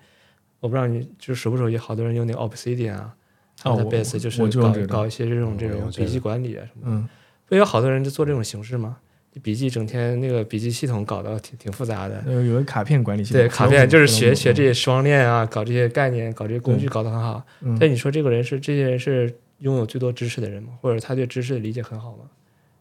[0.59, 3.15] 我不知道你就是熟不熟悉，好多人用那个 Obsidian 啊，
[3.61, 6.97] 他们的 base 就是搞搞一些这种这种笔记管理啊什么的。
[6.97, 7.09] 嗯
[7.49, 8.97] 不有好多人就做这种形式吗？
[9.39, 13.41] 笔记整天那个笔记系统搞得挺挺复杂的，有有个卡片管理系统。
[13.41, 14.63] 对，卡片就是学学这这。
[14.63, 17.43] 些双链啊，搞这些概念，搞这些工具搞得很好。
[17.61, 20.69] 嗯但你说这个人是这些人是拥有最多知识的人吗？
[20.81, 22.25] 或者他对知识的理解很好吗？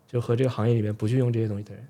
[0.07, 1.85] 就和这个行业里面不去用这些东西的人，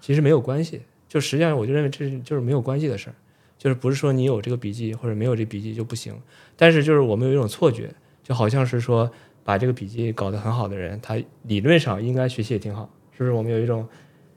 [0.00, 0.82] 其实没有关系。
[1.08, 3.14] 就实际上，我就认为这是就是没有关系的事儿，
[3.58, 6.14] 就是不是说你有这个笔记或者没有这笔记就不行。
[6.56, 9.10] 但是就是我们有一种错觉，就好像是说
[9.42, 12.88] 把这个笔记搞得很好的人，他理论上应该学习也挺好，
[13.24, 13.32] 是不是？
[13.36, 13.86] 我们有一种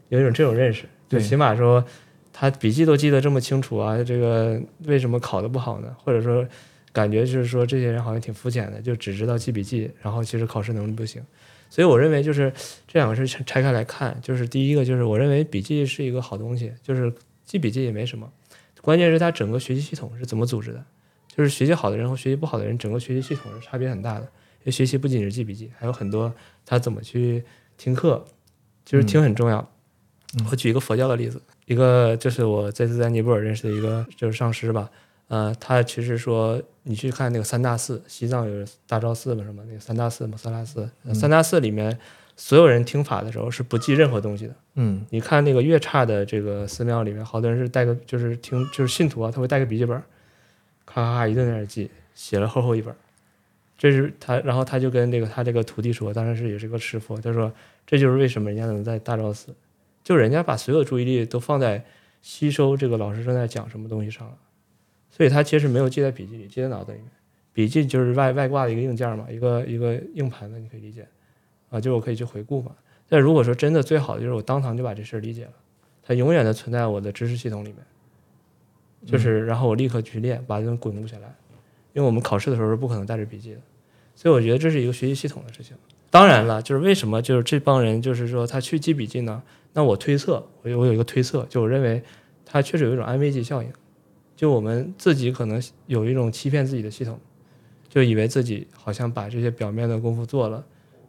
[0.09, 1.83] 有一种这种认识，就起码说
[2.33, 5.95] 他笔记都记得这么清楚啊，这个为什么考得不好呢？
[6.03, 6.45] 或者说
[6.91, 11.23] 感觉就是说这些人好像挺肤浅的，就只知道记笔记，然后其实考试能力不行。
[11.69, 12.51] 所以我认为就是
[12.87, 17.11] 这两个事拆开来看，就是第一个就是我认为笔记是一个好东西，就是
[17.45, 18.31] 记笔记也没什么，
[18.81, 20.83] 关键是它整个学习系统是怎么组织的。
[21.35, 24.21] 就是学习好的人和学习不好的人，整个学习系统是差别很大的。
[24.59, 26.31] 因为学习不仅是记笔记，还有很多
[26.63, 27.43] 他怎么去
[27.75, 28.23] 听课，
[28.85, 29.69] 就是听很重要。
[30.49, 34.89] 我举一个佛教的例子，一个就是我这次在尼泊尔认识的一个就是上师吧，
[35.27, 41.95] 呃，他其实说你去看那个三大寺，西藏有大昭寺嘛，什么那个三大寺、摩萨拉寺，三大寺里面
[42.35, 44.55] 所有人听法的时候是不记任何东西的。
[44.75, 49.95] 嗯你看那个越差的这个寺庙里面，好多人是带个就是听就是信徒啊，他会带个笔记本，
[50.83, 52.97] 咔咔咔一顿在那儿记，写了厚厚一本儿。
[53.77, 57.53] 这是他，然后他就跟那个他这个徒弟说，当然是也是个师傅，他说
[57.85, 59.53] 这就是为什么人家能在大昭寺，
[60.03, 61.83] 就人家把所有注意力都放在
[62.21, 64.37] 吸收这个老师正在讲什么东西上了，
[65.11, 67.09] 所以他其实没有记在笔记里，记在脑袋里面。
[67.51, 71.07] 笔记就是外外挂的一个硬件嘛，一个一个硬盘的，你可以理解
[71.69, 72.71] 啊，就是我可以去回顾嘛。
[73.07, 75.53] 但如果说真的最好的就是我当堂就把这事儿理解了。
[76.05, 77.77] 它永远的存在我的知识系统里面，
[79.05, 81.33] 就是然后我立刻去练，把这种滚录下来，
[81.93, 83.61] 因为我们考试的时候是不可能带着笔记的，
[84.15, 85.77] 所以我觉得这是一个学习系统的事情。
[86.13, 89.41] 当然了，就是为什么就是这帮人就是说他去记笔记呢？
[89.73, 91.99] 那我推测，我有我有一个推测，就我认为
[92.45, 93.73] 他确实有一种安慰剂效应，
[94.35, 97.19] 就我们自己可能有一种欺骗自己的系统，
[97.89, 100.63] 就以为自己好像把这些表面的功夫做了，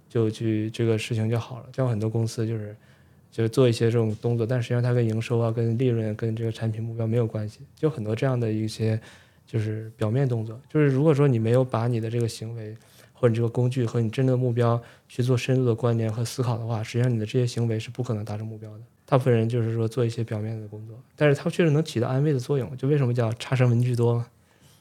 [0.09, 1.67] 就去这个事情就好了。
[1.77, 2.75] 像很多公司就是。
[3.35, 8.97] 就是做一些这种动作，但实际上它跟营收啊、跟利润、跟这个产品目标没有关系，就很多这样的一些
[9.45, 10.57] 就是表面动作。
[10.73, 12.77] 就是如果说你没有把你的这个行为
[13.15, 18.85] 或者你这个工具和你真正的目标去做深入的关联和思考的话，实际上你的这些行为是不可能达成目标的。
[19.07, 22.77] 大部分人就是说做一些表面的工作，但是它确实能起到安慰的作用。
[22.77, 24.27] 就为什么叫差生文具多嘛？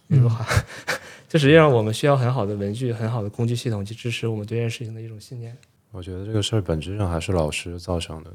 [0.07, 0.45] 有句话，
[1.29, 5.55] 就实际上我们需要很好的文具、很好的工具系统去支持我们对这件事情的一种信念。
[5.91, 8.31] 我觉得这个事儿本质上还是老师造成的，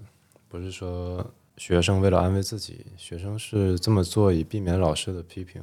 [0.48, 1.24] 不是说
[1.56, 5.62] 学生为了安慰自己，学生是这么做以避免老师的批评。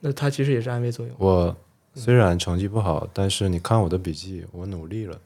[0.00, 1.14] 那它其实也是安慰作用。
[1.18, 1.56] 我
[1.96, 5.18] 虽然成绩不好，但是你看我的笔记，我努力了。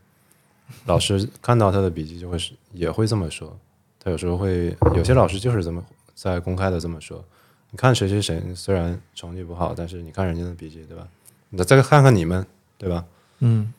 [0.87, 3.59] 老师看到他的笔记就会是也会这么说，
[3.99, 7.25] 他有时候会有些老师就是这么在公开的这么说。
[7.73, 11.07] 你看谁谁谁虽然成绩不好，但是你看人家的笔记，对吧？
[11.49, 12.47] 你再看看你们，
[12.79, 13.05] 对吧？
[13.41, 13.73] 嗯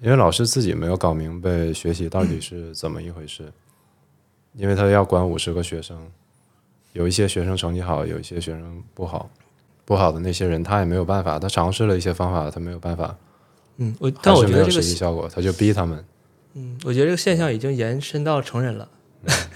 [0.00, 3.50] 因为老师自己没有搞明白学习到底是怎么一回事，
[4.52, 6.06] 因为他要管五十个学生，
[6.92, 9.30] 有一些学生成绩好，有一些学生不好，
[9.86, 13.16] 不好的那些人他也没有办法，他尝试了一些方法，他没有办法，
[13.78, 16.04] 嗯，我但我觉得这个实际效果，他就逼他们。
[16.52, 18.88] 嗯，我觉得这个现象已经延伸到成人了。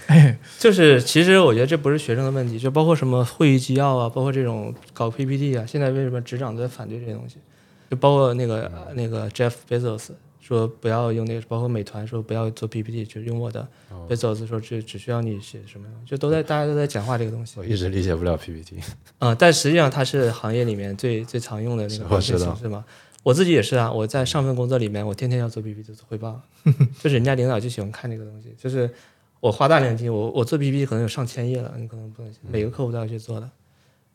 [0.07, 7.35] 哎， 就是其实我觉得这不是学生的问题，就包括什么会议纪要啊，包括这种搞 PPT 啊，现在为什么执掌都在反对这些东西？
[7.89, 13.55] 就包括那个、那个 Jeff Bezos 说不要用那个，包括美团说不要做 PPT，就用 Word。
[14.09, 17.53] Bezos 说只只需要你写什么，就都在大家都在讲话这个东西。
[17.57, 18.79] 我一直理解不了 PPT，
[19.19, 22.53] 嗯，但实际上它是行业里面最最常用的那个表现我知道。
[22.53, 22.83] 形式嘛。
[23.23, 26.41] 我自己也是啊，我在上份工作里面，我天天要做 PPT 做汇报，
[26.99, 28.89] 就是人家领导就喜欢看这个东西，就是
[29.39, 33.47] 我花大量精力，我我做 PPT 可能有上千页了，你可能不能每个客户都要去做的，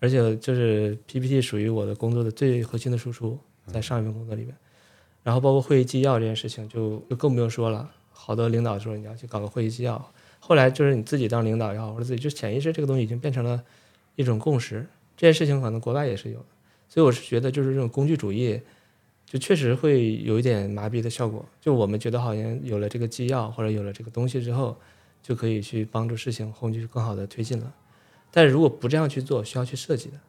[0.00, 3.38] 而且就是 PPT 属于我的工作的最核心的输出，
[3.72, 4.52] 在上一份工作里面，
[5.26, 13.60] 然后包括会议纪要这件事情就就更不用说了，好多领导说你要去搞个会议纪要，后来就是你自己当领导也好，或者自己就潜意识这个东西已经变成了
[14.14, 14.86] 一种共识，
[15.16, 16.46] 这件事情可能国外也是有的，
[16.88, 18.60] 所以我是觉得就是这种工具主义。
[19.28, 21.44] 就确实会有一点麻痹的效果。
[21.60, 24.76] 就我们觉得好像有了这个纪要或者有了这个东西之后，
[25.20, 27.74] 就可以去帮助事情后续更好的推进了。
[28.30, 30.20] 但是如果不这样去做，需要去设计的。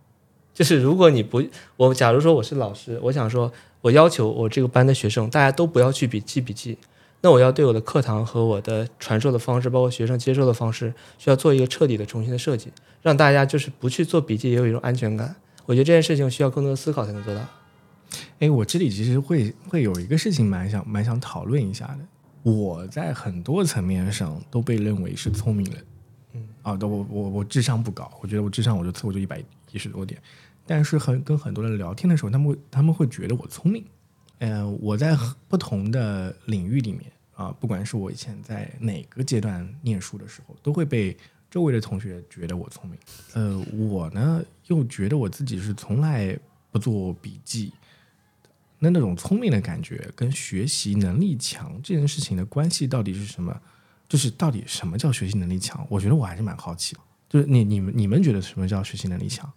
[0.58, 1.39] 就是如果你不，
[1.76, 6.76] 我假如说我是老师，我想说，我要求我这个班的学生大家都不要去笔记笔记，
[7.22, 12.72] 那我要对我的课堂和我的传授的方式，包括学生接受的方式，需要做一个彻底的重新的设计，
[13.04, 15.36] 让大家就是不去做笔记也有一种安全感。
[15.67, 17.41] 我觉得这件事情需要更多的思考才能做到。
[18.39, 22.52] 哎，我这里其实会会有一个事情蛮想蛮想讨论一下的。
[22.52, 25.86] 我在很多层面上都被认为是聪明人，
[26.34, 30.20] 嗯啊，都我我我智商不高，我觉得我智商我就测我就一百一十多点，
[30.67, 33.84] 但是很跟很多人聊天的时候，他们会他们会觉得我聪明。
[34.39, 41.17] 呃，我在不同的领域里面啊，不管是我以前在哪个阶段念书的时候，都会被
[41.49, 42.99] 周围的同学觉得我聪明。
[43.34, 46.38] 呃，我呢又觉得我自己是从来
[46.71, 47.73] 不做笔记。
[48.77, 53.60] 那那种聪明的感觉跟学习能力强这件事情的关系到底是什么？
[54.08, 55.84] 就是到底什么叫学习能力强？
[55.89, 57.01] 我觉得我还是蛮好奇的。
[57.27, 59.51] 就是你你们你们觉得什么叫学习能力强？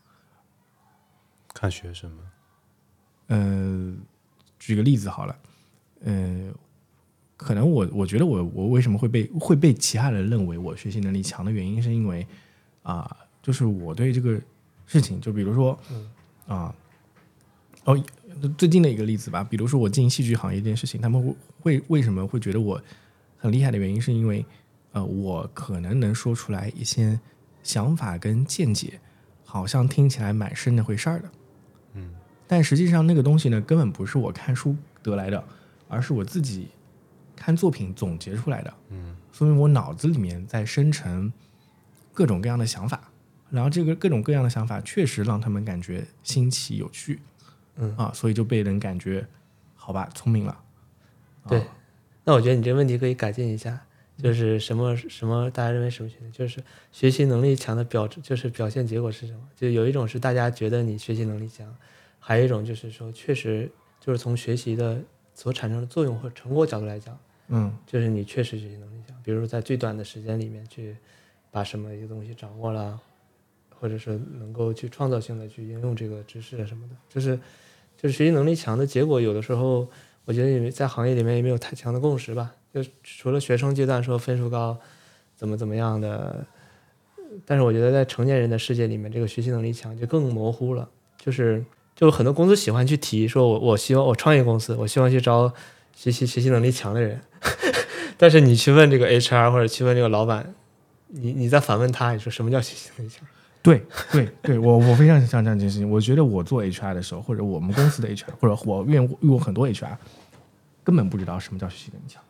[1.55, 2.23] 看学什么？
[3.29, 3.95] 呃，
[4.59, 5.37] 举个例子好了，
[6.05, 6.53] 呃，
[7.37, 12.27] 可能我我觉得我我为什么会被会被其他人认为我学习能力强的原因，是因为
[12.83, 14.41] 啊、就是我对这个
[14.87, 15.79] 事情，就比如说
[16.47, 16.75] 啊、
[17.85, 18.05] 哦，
[18.59, 22.83] 最近的一个例子吧，比如说我进戏剧行业这件事情，他们会会为什么会觉得我
[23.37, 24.45] 很厉害的原因，是因为
[24.93, 27.21] 呃，我可能能说出来一些
[27.63, 28.99] 想法跟见解，
[29.45, 31.40] 好像听起来蛮是那回事儿的，嗯，
[32.51, 35.45] 但实际上那个东西呢，根本不是我看书得来的，
[35.87, 36.67] 而是我自己
[37.37, 41.33] 看作品总结出来的，嗯，说明我脑子里面在生成
[42.13, 43.13] 各种各样的想法，
[43.51, 47.21] 然后这个各种各样的想法确实让他们感觉新奇有趣，
[47.77, 47.97] 嗯。
[47.97, 49.25] 啊，所以就被人感觉
[49.77, 50.61] 好吧，聪明了，
[51.47, 51.67] 对啊。
[52.25, 53.81] 那我觉得你这问题可以改进一下，
[54.19, 56.61] 就是什么什么大家认为什么学习，就是
[56.91, 59.41] 学习能力强的表就是表现结果是什么？
[59.55, 61.73] 就有一种是大家觉得你学习能力强，
[62.21, 65.01] 还有一种就是说确实就是从学习的
[65.35, 67.77] 所产生的作用或成果角度来讲，嗯。
[67.87, 70.97] 就是你确实学习能力强，比如说在最短的时间里面去
[71.51, 73.01] 把什么一个东西掌握了，
[73.79, 77.37] 或者是能够去创造性的去应用这个知识啊什么的，就是
[77.97, 79.89] 就是学习能力强的结果，有的时候
[80.27, 84.79] 我觉得也在行业里面也没有太强的共识吧，就除了学生阶段说分数高，
[85.35, 86.47] 怎么怎么样的，
[87.45, 91.65] 但是我觉得在成年人的世界里面，这个学习能力强就更模糊了，就是
[92.01, 95.53] 就很多公司喜欢去提说我我希望我创业公司，我希望去招
[95.95, 97.21] 学习学习能力强的人，
[98.17, 100.55] 但是你去问这个 HR 或者去问这个老板，
[101.09, 103.23] 你你再反问他，你说什么叫学习能力强？
[103.63, 105.91] 对对对，我我非常想讲这件事情。
[105.91, 109.95] 我觉得我做 HR 的时候，或者我们公司的 HR，或者我遇遇过很多 HR，
[110.83, 112.23] 根本不知道什么叫学习能力强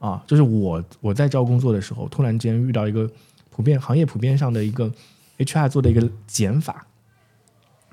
[0.00, 0.24] 啊。
[0.26, 3.08] 就是我我在招工作的时候，突然间遇到一个
[3.50, 4.90] 普遍行业普遍上的一个
[5.38, 6.84] HR 做的一个减法，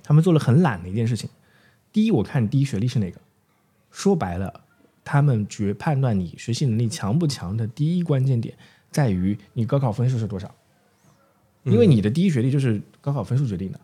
[0.08, 1.30] 他们做了很懒的一件事情。
[1.92, 3.20] 第一，我看第一学历是哪个，
[3.92, 4.62] 说白了，
[5.04, 8.56] 他们决判断你学习能力强不强的第一关键点
[8.90, 10.50] 在于你高考分数是多少。
[11.64, 13.80] 因为你的第一学历就是高考分数决定的。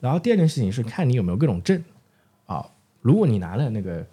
[0.00, 1.80] 然后第二件事情是看你有没有各种证
[2.46, 2.68] 啊，
[3.00, 4.04] 如果你拿了那个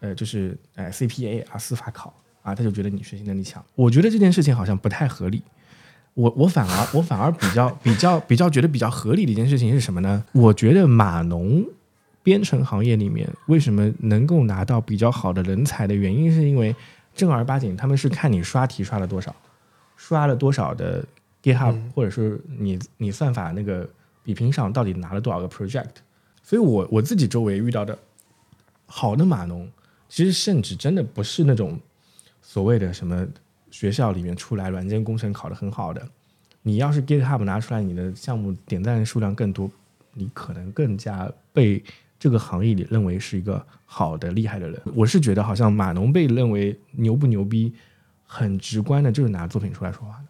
[0.00, 3.62] 呃，就是呃 CPA 啊司法考啊，他就觉得你学习能力强。
[3.74, 5.42] 我觉得这件事情好像不太合理。
[6.16, 10.24] 我我反而我反而比较比较比较觉得比较合理的一件事情是什么呢？
[10.32, 11.62] 我觉得码农
[12.22, 16.74] 编程行业里面为什么能够拿到比较好的人才的原因，是因为
[17.14, 19.36] 正儿八经他们是看你刷题刷了多少，
[19.94, 21.04] 刷了多少的
[21.42, 23.86] GitHub，、嗯或者是你你算法那个
[24.22, 26.00] 比拼上到底拿了多少个 project。
[26.42, 27.98] 所以我我自己周围遇到的
[28.86, 29.68] 好的码农，
[30.08, 31.78] 其实甚至真的不是那种
[32.40, 33.26] 所谓的什么
[33.76, 36.00] 学校里面出来软件工程考得很好的。
[36.62, 39.70] 你要是 GitHub 拿出来你的项目点赞数量更多，
[40.14, 41.84] 你可能更加被
[42.18, 44.80] 这个行业里认为是一个好的厉害的人。
[44.94, 47.74] 我是觉得好像码农被认为牛不牛逼，
[48.24, 50.24] 很直观的就是拿作品出来说话的。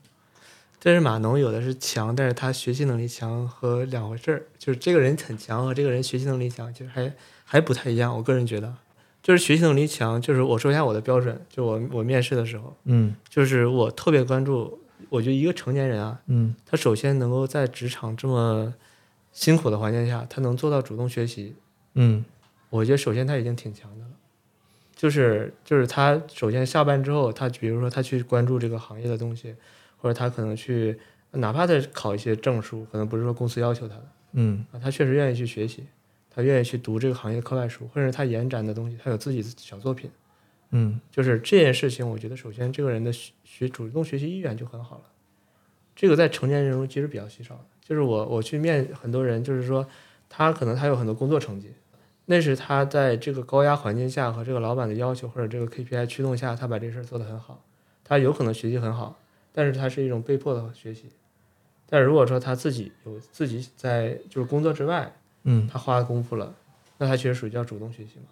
[0.83, 7.13] 但是码农有的是强，但是他学习能力强和两回事儿，就是这个人很强和这个人学习能力强，其实还
[7.45, 8.17] 还不太一样。
[8.17, 8.75] 我个人觉得，
[9.27, 18.73] 就是学习能力强，就是我说一下我的标准，就我我面试的时候，嗯就是我特别关注，我觉得一个成年人啊，嗯他首先能够在职场这么
[19.33, 21.57] 辛苦的环境下，他能做到主动学习，
[21.95, 22.25] 嗯
[22.71, 24.11] 我觉得首先他已经挺强的了。
[24.95, 29.57] 就是就是他首先下班之后，他比如说他去关注这个行业的东西，
[29.97, 30.97] 或者他可能去，
[31.33, 35.85] 哪怕他考一些证书，可能不是说公司要求他的嗯啊，他确实愿意去学习，
[36.37, 40.11] 他愿意去读这个行业课外书，或者他延展的东西，他有自己的小作品。
[40.71, 45.05] 嗯就是这件事情，我觉得首先这个人的学学主动学习意愿就很好了。
[45.95, 47.65] 这个在成年人中其实比较稀少的。
[47.81, 49.89] 就是我我去面很多人，就是说
[50.29, 51.73] 他可能他有很多工作成绩，
[52.27, 57.65] 那是他在这个高压环境下和这个老板的要求或者这个 KPI 驱动下，他把这事儿做得很好。
[58.05, 59.19] 他有可能学习很好，
[59.53, 61.07] 但是他是一种被迫的学习。
[61.89, 65.17] 但是如果说他自己有自己在就是工作之外，
[65.49, 66.55] 嗯他花功夫了，
[66.99, 68.27] 那他其实属于叫主动学习嘛。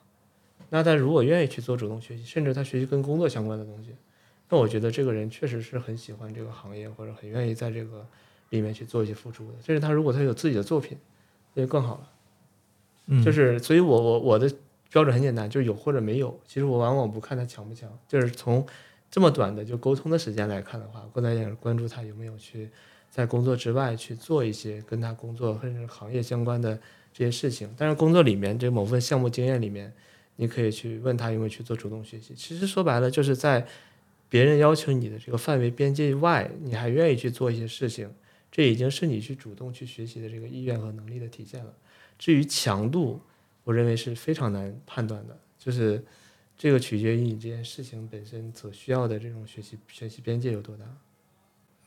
[0.71, 3.95] 那他如果愿意去做主动学习，甚至他学习跟工作相关的东西，
[4.49, 8.05] 那我觉得这个人确实是很喜欢这个行业，或者很愿意在这个
[8.51, 9.55] 里面去做一些付出的。
[9.63, 10.99] 甚至他如果他有自己的作品，
[11.55, 12.11] 那就更好了。
[13.07, 14.53] 嗯，就是，所以我我我的
[14.91, 16.37] 标准很简单，就是有或者没有。
[16.47, 18.67] 其实我往往不看他强不强，就是从
[19.11, 22.71] 这么短的就沟通的时间来看的话，更多一点关注他有没有去
[23.11, 26.81] 在工作之外去做一些跟他工作甚至行业相关的
[27.15, 27.73] 这些事情。
[27.79, 29.91] 但是工作里面这某份项目经验里面，
[30.37, 32.35] 你可以去问他有没有去做主动学习。
[32.35, 33.67] 其实说白了，就是在
[34.29, 38.11] 别人要求你的这个范围边界外，你还愿意去做一些事情，
[38.51, 41.73] 这已经是你去主动去学习的这个意愿和能力的体现了。
[42.19, 43.21] 至于强度，
[43.63, 46.05] 我认为是非常难判断的，就是
[46.59, 50.85] 这个取决于你这件事情本身所需要的这种学习学习边界有多大。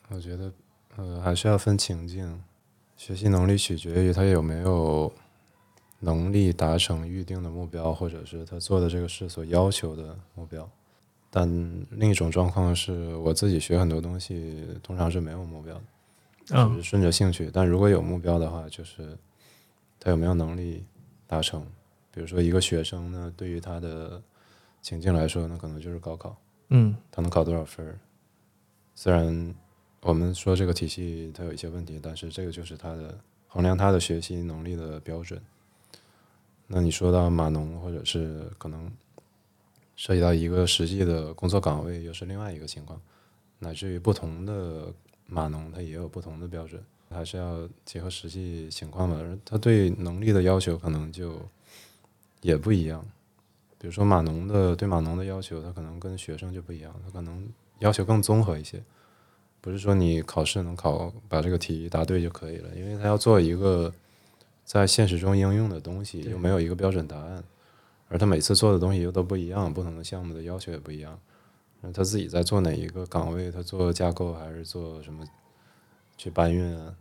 [0.10, 0.54] 我觉得，
[0.96, 2.42] 呃，还是要分情境。
[2.98, 5.12] 学习能力取决于他有没有
[6.00, 10.68] 能力达成预定的目标，或者是他做的这个事所要求的目标。
[11.30, 11.48] 但
[11.92, 15.82] 另一种状况是我自己学很多东西，通常是没有目标的，
[16.46, 17.52] 只嗯是顺着兴趣。
[17.54, 19.16] 但如果有目标的话，就是
[20.00, 20.84] 他有没有能力
[21.28, 21.66] 达成。
[22.12, 24.20] 比如说，一个学生呢，对于他的
[24.82, 26.36] 情境来说，那可能就是高考。
[26.70, 28.00] 嗯他能考多少分儿。
[28.96, 29.54] 虽然
[30.02, 33.18] 我们说这个体系它有一些问题，但是这个就是它的
[33.48, 35.42] 衡量他的学习能力的标准。
[36.68, 38.92] 那你说到码农，或者是可能
[39.96, 43.02] 涉及到一个实际的工作岗位，又是另外一个情况，
[43.60, 44.94] 乃至于不同的
[45.26, 49.18] 码农，它也有不同的标准，还是要结合实际情况吧。
[49.20, 51.42] 而他对能力的要求可能就
[52.42, 53.04] 也不一样。
[53.80, 57.48] 比如说码农的对码农的要求，他可能跟学生就不一样，他可能
[57.80, 58.84] 要求更综合一些，
[59.62, 63.94] 不是说你考试能考把这个题答对就可以了，因为他要做一个
[64.64, 67.44] 在现实中应用的东西，又没有一个标准答案，
[68.10, 71.20] 而他每次做的东西又都不一样，不同的项目的要求也不一样，
[71.82, 75.26] 那他自己在做哪一个岗位，他做架构还是做什么
[76.18, 76.94] 去搬运啊，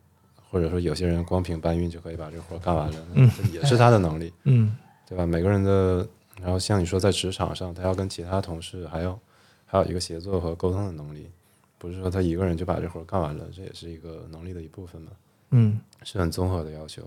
[0.50, 4.32] 或者说有些人光凭搬运就可以把这活干完了，那这也是他的能力。
[4.44, 4.76] 嗯
[5.08, 5.24] 对吧？
[5.24, 6.04] 每个人的，
[6.42, 9.16] 然后像你说，在职场上，他要跟其他同事还要
[9.64, 11.30] 还有一个协作和沟通的能力，
[11.78, 15.12] 不是说他一个人就把这活儿干完了，这也是一个能力的一部分嘛，
[15.50, 17.02] 嗯是很综合的要求。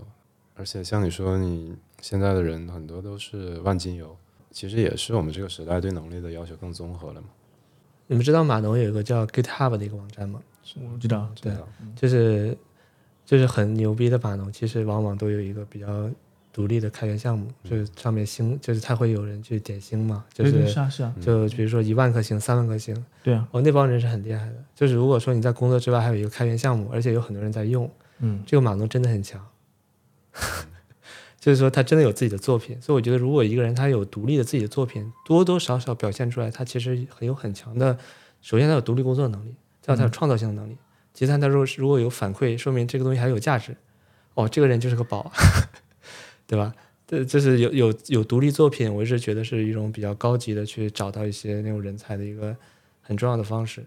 [0.54, 4.16] 而且像你说，你现在的人很多都是万金油，
[4.50, 7.28] 其实也是我们这个时代对能力的要求更综合了嘛。
[8.06, 10.42] 你们知道码农有一个叫 GitHub 的一个网站吗？
[10.76, 12.56] 我知道，对知道就是
[13.24, 16.10] 就是很牛逼的码农，其实往往都有一个比较
[16.52, 24.54] 独立的开源项目，就是上面星，就是他会有人去点星嘛，就对对是是啊是啊，就比如说一万颗星、三万颗星，对啊，哦，那帮人是很厉害的。
[24.74, 28.42] 就是如果说你在工作之外还有一个开源项目，而且有很多人在用，嗯。
[28.46, 29.44] 这个码农真的很强。
[31.40, 37.96] 就是说他真的有自己的作品，所以我觉得如果一个人他有独立的自己的作品，多多少少表现出来，他其实很有很强的，
[38.42, 40.76] 首先他有独立工作能力，再有他有创造性的能力，
[41.14, 43.74] 其次他如果如果有反馈，说明这个东西还有价值，
[44.34, 45.32] 哦，这个人就是个宝，
[46.50, 46.74] 对吧？
[47.06, 52.56] 这就是有有有独立作品，我一直觉得是一种比较高级的去找到一些那种人才的一个
[53.00, 53.84] 很重要的方式。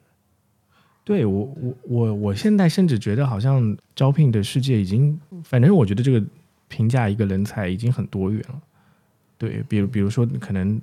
[1.04, 6.24] 对我我我我现在甚至觉得好像招聘的世界已经，反正我觉得这个
[6.70, 8.62] 评价一个人才已经很多元了。
[9.38, 10.82] 对，比如比如说可能，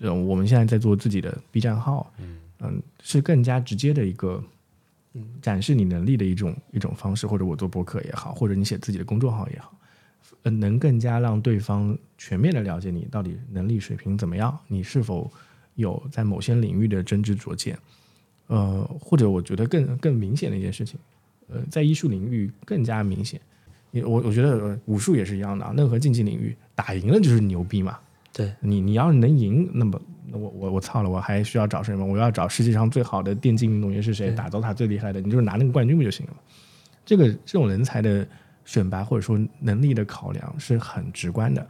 [0.00, 4.42] 呃，我们现在在做自己的 B 站号，嗯是更加直接的一个，
[5.14, 9.72] 嗯，展示你能力的一种一种方式，或者我做博客也好，或者你写自己的公众号也好，
[10.42, 15.30] 呃，能更加让对方全面的了解你到底能力水平怎么样，你是否
[15.74, 17.78] 有在某些领域的真知灼见。
[18.48, 20.98] 呃，或者我觉得更更明显的一件事情，
[21.48, 23.40] 呃，在艺术领域更加明显。
[24.04, 27.98] 我我觉得、呃武术也是一样的啊，任何竞技领域打赢了就是牛逼嘛。
[28.32, 32.04] 对你你要是能赢，那么那我我我操了，我还需要找什么？
[32.04, 36.38] 我要找世界上最好的电竞运动员是谁，打 DOTA 最厉害的，你就是拿那个冠军不就行了吗？
[37.04, 38.26] 这个这种人才的
[38.64, 41.66] 选拔或者说能力的考量是很直观的，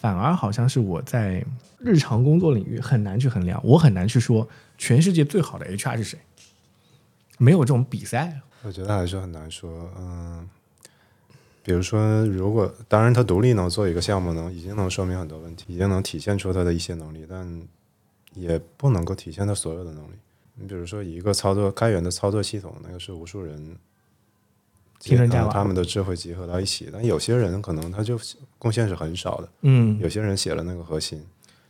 [0.00, 1.44] 反而好像是我在
[1.78, 6.18] 日常工作领域很难去衡量，我很难去说全世界最好的 HR 是谁，
[7.38, 8.40] 没有这种比赛。
[8.62, 10.48] 我觉得还是很难说，嗯，
[11.62, 17.62] 比如说，如果当然他独立能做一个项目，能已经能说明很多问题，已经能体现出他的一些能力，但
[18.34, 20.14] 也不能够体现他所有的能力。
[20.56, 23.76] 你比如说，一个操作开源的操作系统，那个是无数人
[24.98, 28.18] 呃天人加瓦他们的智慧集合到一起，但有些人可能他就
[28.58, 31.24] 贡献是很少的，嗯，有些人写了那个核心，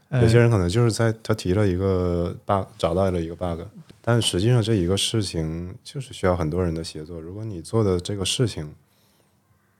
[0.08, 3.60] 呃有些人可能就是在他提了一个 bug，找到了一个 bug，
[4.00, 7.20] 但实际上这一个事情就是需要很多人的协作。
[7.20, 8.74] 如果你做的这个事情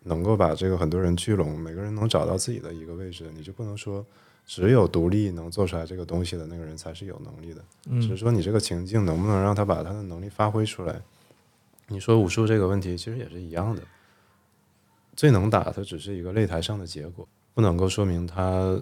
[0.05, 4.05] 能够把这个很多人聚拢，每个人能找到自己的一个位置，你就不能说
[4.47, 11.01] 只有独立能做出来这个东西的那个人才是有能力的，嗯只是说你这个情境能不能让他把他的能力发挥出来。
[11.89, 13.83] 你说武术这个问题其实也是一样的，
[15.17, 18.81] 最能打它只是一个擂台上的结果，不能够说明他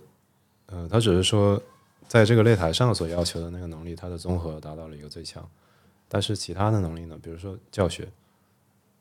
[0.66, 1.60] 呃，他只是说，
[2.08, 5.48] 在这个擂台上所要求的那个能力，他的综合达到了一个最强。
[6.08, 8.08] 但是其他的能力呢，比如说教学，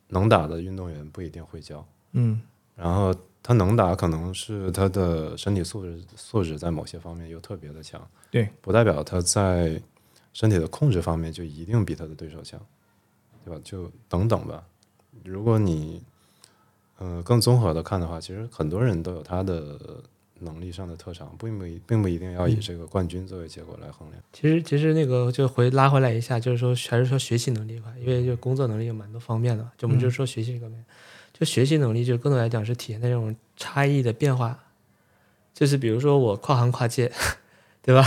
[0.07, 2.41] 能打的运动员不一定会教，嗯
[2.75, 9.81] 然后他能打，可能是他的身体素质素质在某些方面又特别的强，对，不代表他在
[10.33, 12.59] 身体的控制方面就一定比他的对手强，
[13.45, 13.61] 对吧？
[13.63, 14.63] 就等等吧。
[15.23, 16.01] 如果你
[16.97, 19.79] 呃更综合的看的话，其实很多人都有他的
[20.39, 24.21] 能力上的特长，并不一并不一定要以这个冠军作为结果来衡量。
[24.33, 30.83] 其实其实那个就回拉回来一下，就是说还是说学习能力吧，因为就工作能力有蛮多方面的，就我们就说学习这个面，
[31.33, 34.59] 就学习能力就更多来讲是体现在这种差异的变化，
[35.53, 37.11] 就是比如说我跨行跨界，
[37.81, 38.05] 对吧？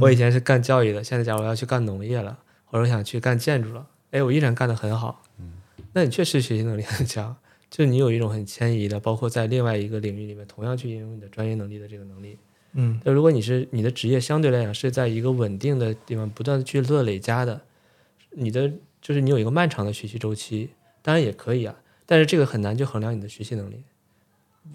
[0.00, 5.24] 我以前是干教育的，现在假如我要去干农业了，或者我想去干建筑了，哎，我依然干得很好，
[5.92, 7.36] 那你确实学习能力很强，
[7.68, 12.38] 就你有一种很迁移的，包括在另外一个领域里面同样去应用你的专业能力的这个能力。
[12.74, 17.60] 嗯那如果你是你的职业相对来讲是在一个稳定的地方不断的去做累加的，
[18.30, 20.70] 你的就是你有一个漫长的学习周期，
[21.02, 21.74] 当然也可以啊，
[22.06, 23.82] 但是这个很难去衡量你的学习能力。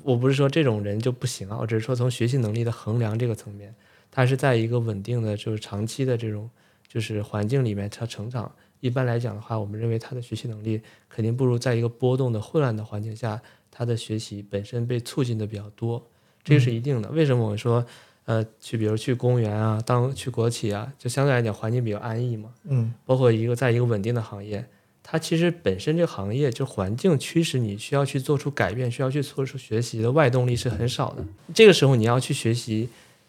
[0.03, 3.73] 我不是说这种人就不行啊，我只是说从学习能力的衡量这个层面，
[4.11, 6.49] 他是在一个稳定的就是长期的这种
[6.89, 8.51] 就是环境里面他成长。
[8.79, 16.01] 一般来讲的话，我们认为他的学习能力肯定不如在一个波动的混乱的环境下，他的学习本身被促进的比较多。
[16.43, 17.09] 这个是一定的。
[17.09, 17.85] 为什么我们说，
[18.25, 22.49] 呃，去比如去公园啊，当去国企啊，就相对来讲环境比较安逸嘛。
[22.63, 24.65] 嗯包括一个在一个稳定的行业，
[25.03, 31.25] 它其实本身这个行业就环境驱使你需要去做出改变，需要去做出学习的外动力是很少的。
[31.53, 32.87] 这个时候你要去学习，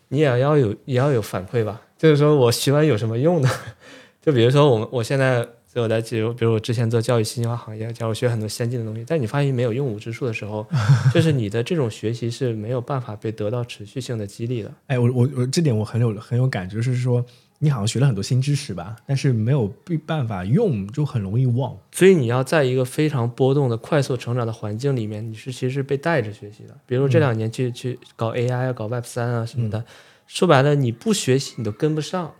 [0.09, 3.51] 你也要有也要有反馈吧，就是说我学完有什么用呢？
[4.22, 5.46] 就比如说我们我现在。
[5.72, 10.66] 所以我在比如，比如我之前做教育信息化行业，假如学很多先进的东西，但你发现没有用武之处的时候，
[11.14, 14.72] 就是你的这种学习是没有办法被得到持续性的激励的。
[14.88, 17.24] 哎，我我我这点我很有很有感觉，就是说
[17.60, 19.72] 你好像学了很多新知识吧，但是没有
[20.04, 21.78] 办法用，就很容易忘。
[21.92, 26.76] 所以你要在一个非常波动的、快速成长的环境里面，你是其实是被带着学习的。
[26.84, 29.84] 比如这两年去、去搞 AI 啊、搞 Web 三啊什么的，
[30.26, 32.34] 说白了你不学习你都跟不上。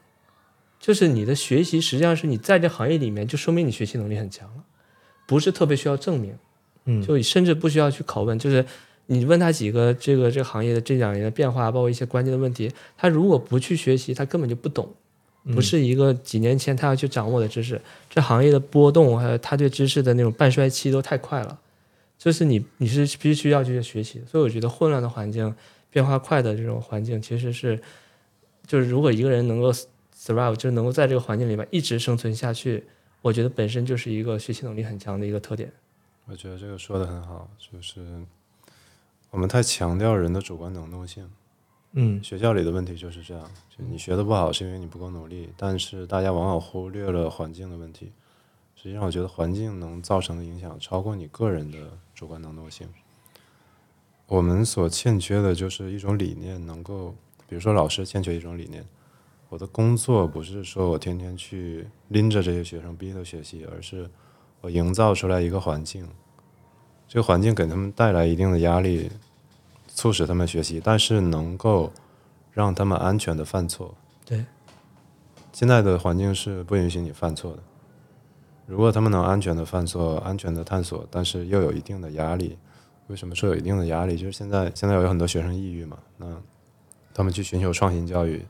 [0.81, 4.65] 就是你的学习实际上是你在这行业里面，就说明你学习能力很强了，
[5.27, 6.35] 不是特别需要证明。
[6.87, 8.65] 嗯，就甚至不需要去拷问，就是
[9.07, 14.93] 你问他几个这个这个行业的这两年的变化，包括一些关键的问题，他如果不去学习，他根本就不懂。
[15.55, 21.59] 不是一个几年前他要去掌握的知识，这行业的波动还有他对知识的那种半衰期都太快了，
[22.19, 24.23] 就是你你是必须要去学习。
[24.31, 25.55] 所以我觉得混乱的环境、
[25.91, 27.81] 变化快的这种环境，其实是
[28.67, 29.73] 就是如果一个人能够
[30.21, 32.85] survive，就是能够在这个环境里面一直生存下去，
[33.23, 35.73] 我觉得本身就是一个学习能力很强的一个特点。
[36.27, 38.23] 我觉得这个说的很好，就是
[39.31, 41.29] 我们太强调人的主观能动性。
[41.93, 48.13] 嗯学校里的问题就是这样，就你学的不好是因为你不够努力，但是大家往往忽略了环境的问题。
[48.77, 52.89] 实际上，我觉得环境能造成的影响超过你个人的主观能动性。
[54.27, 57.17] 我们所欠缺的就是一种理念，能够，
[57.49, 58.87] 比如说老师欠缺一种理念。
[59.51, 64.09] 我的工作不是说我天天去拎着这些学生逼他学习，而是
[64.61, 66.09] 我营造出来一个环境，
[67.09, 69.11] 这个环境给他们带来一定的压力，
[69.89, 71.93] 促使他们学习，但是能够
[72.53, 73.93] 让他们安全的犯错。
[74.25, 74.47] 对，
[75.53, 77.59] 现在的环境是不允许你犯错的。
[78.67, 82.57] 如果他们能安全的犯错、安全的探索，但是又有一定的压力，
[83.09, 84.17] 为什么说有一定的压力？
[84.17, 86.41] 就是现在现在有很多学生抑郁嘛，那
[87.13, 88.47] 他们去寻求创新教育，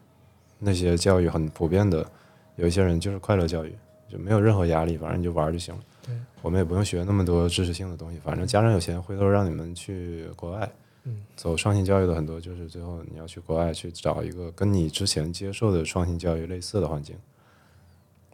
[0.60, 2.08] 那些教育很普遍的，
[2.56, 3.74] 有一些人就是快乐教育，
[4.08, 5.80] 就没有任何压力，反正你就玩就行了。
[6.06, 10.70] 对，我们也不用学那么多知识性的东西，反正家长有钱，回头让你们去国外。
[11.04, 17.16] 嗯，走创新教育的很多，就是最后你要去国外去找一个跟你之前接受的创新教育类似的环境。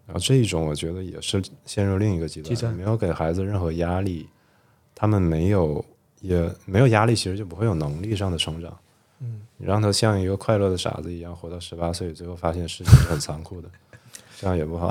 [0.04, 4.28] 然后这一种，我觉得也是陷入另一个极端，极端没有给孩子任何压力，
[4.96, 5.84] 他们没有
[6.20, 8.76] 也没有压力，其实就不会有能力上的成长。
[9.20, 13.70] 嗯，你让他像一个快乐的傻子一样活到十八岁，最后发现事情是很残酷的，
[14.38, 14.90] 这样也不好。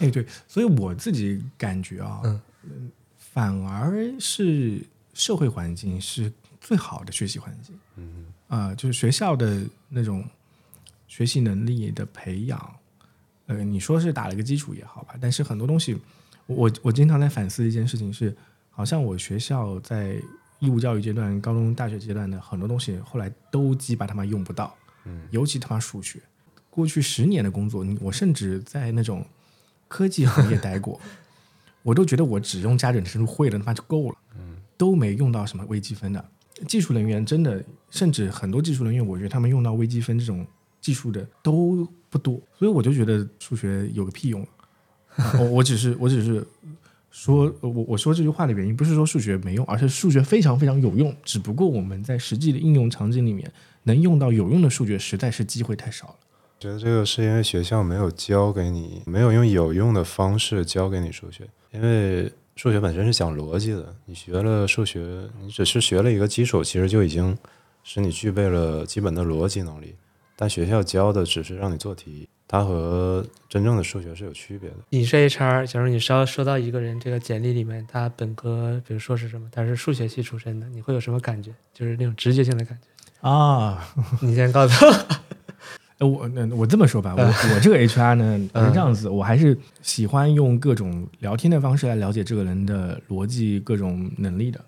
[0.00, 2.22] 哎，对，所以我自己感觉啊，
[2.64, 4.80] 嗯反而是
[5.14, 7.78] 社会环境是最好的学习环境。
[7.96, 10.24] 嗯啊、就是学校的那种
[11.06, 12.76] 学习能力的培养，
[13.46, 15.96] 呃，你说是打了一个基础也好吧，但是很多东西，
[16.46, 18.34] 我我经常在反思一件事情是，
[18.70, 20.18] 好像我学校在
[20.58, 26.20] 义务教育阶段、高中、大学阶段的很多东西，后来都鸡巴他妈用不到，嗯，尤其他妈数学。
[26.70, 29.24] 过去十年的工作，我甚至在那种
[29.88, 31.00] 科技行业待过，
[31.82, 36.24] 我都觉得我只用加减乘除会了，他妈就够了，嗯，都没用到什么微积分的。
[36.66, 40.46] 技术人员真的，甚至很多技术人员，我觉得他们用到微积分这种
[40.80, 44.42] 技术的都不多，所以我就觉得数学有个屁用。
[45.16, 46.46] 啊我我只是我只是
[47.10, 53.50] 说，我我说这句话的原因不是说数学没用，而是数学非常非常有用，只不过我们在实际的应用场景里面
[53.84, 56.16] 能用到有用的数学，实在是机会太少了。
[56.60, 67.38] 觉得这个是因为学校没有教给你，没有用有用的方式教给你数学，因为数学本身是讲逻辑的，你学了数学，你只是学了一个基础，其实就已经
[67.84, 69.94] 使你具备了基本的逻辑能力，
[70.36, 74.76] 但学校教的只是让你做题，它和真正的数学是有区别的。
[74.88, 81.52] 你是 HR，假如你稍收到一个人这个简历里面，他本科比如说是什么，他是数学系出身的，你会有什么感觉？
[81.74, 83.28] 就是那种直觉性的感觉。
[83.28, 83.86] 啊，
[84.22, 84.90] 你先告诉我。
[85.98, 94.64] 呃 我那我这么说吧，我我这个 HR 呢是这样子，我还是喜欢用各种聊天的方式来了解这个人的逻辑、各种能力的。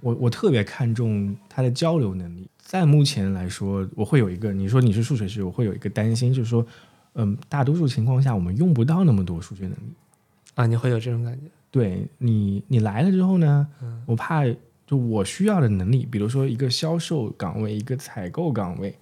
[0.00, 2.46] 我我特别看重他的交流能力。
[2.58, 6.66] 在目前来说，我会有一个，你说你是数学系，我会有一个担心，就是说，
[7.14, 9.94] 嗯，大多数情况下我们用不到那么多数学能力。
[10.54, 11.40] 啊，你会有这种感觉？
[11.70, 14.44] 对你，你来了之后呢，嗯我怕
[14.86, 18.94] 就我需要的能力，比如说一个销售岗位、一个采购岗位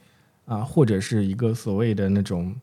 [0.47, 2.55] 啊，或者是一个所谓的那种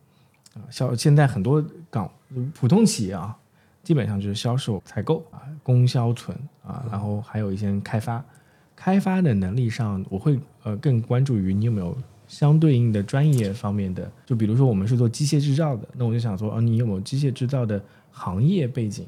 [0.54, 2.10] 啊销，现在很多岗
[2.54, 3.38] 普通企业啊，
[3.84, 8.24] 基本上就是销售、采购啊、供销存啊，然后还有一些开发。
[8.76, 19.05] 开发的能力上，我会呃更关注于你有没有相对应的专业方面的，就比如说我们是做机械制造的，那我就想说，哦，你有没有机械制造的行业背景？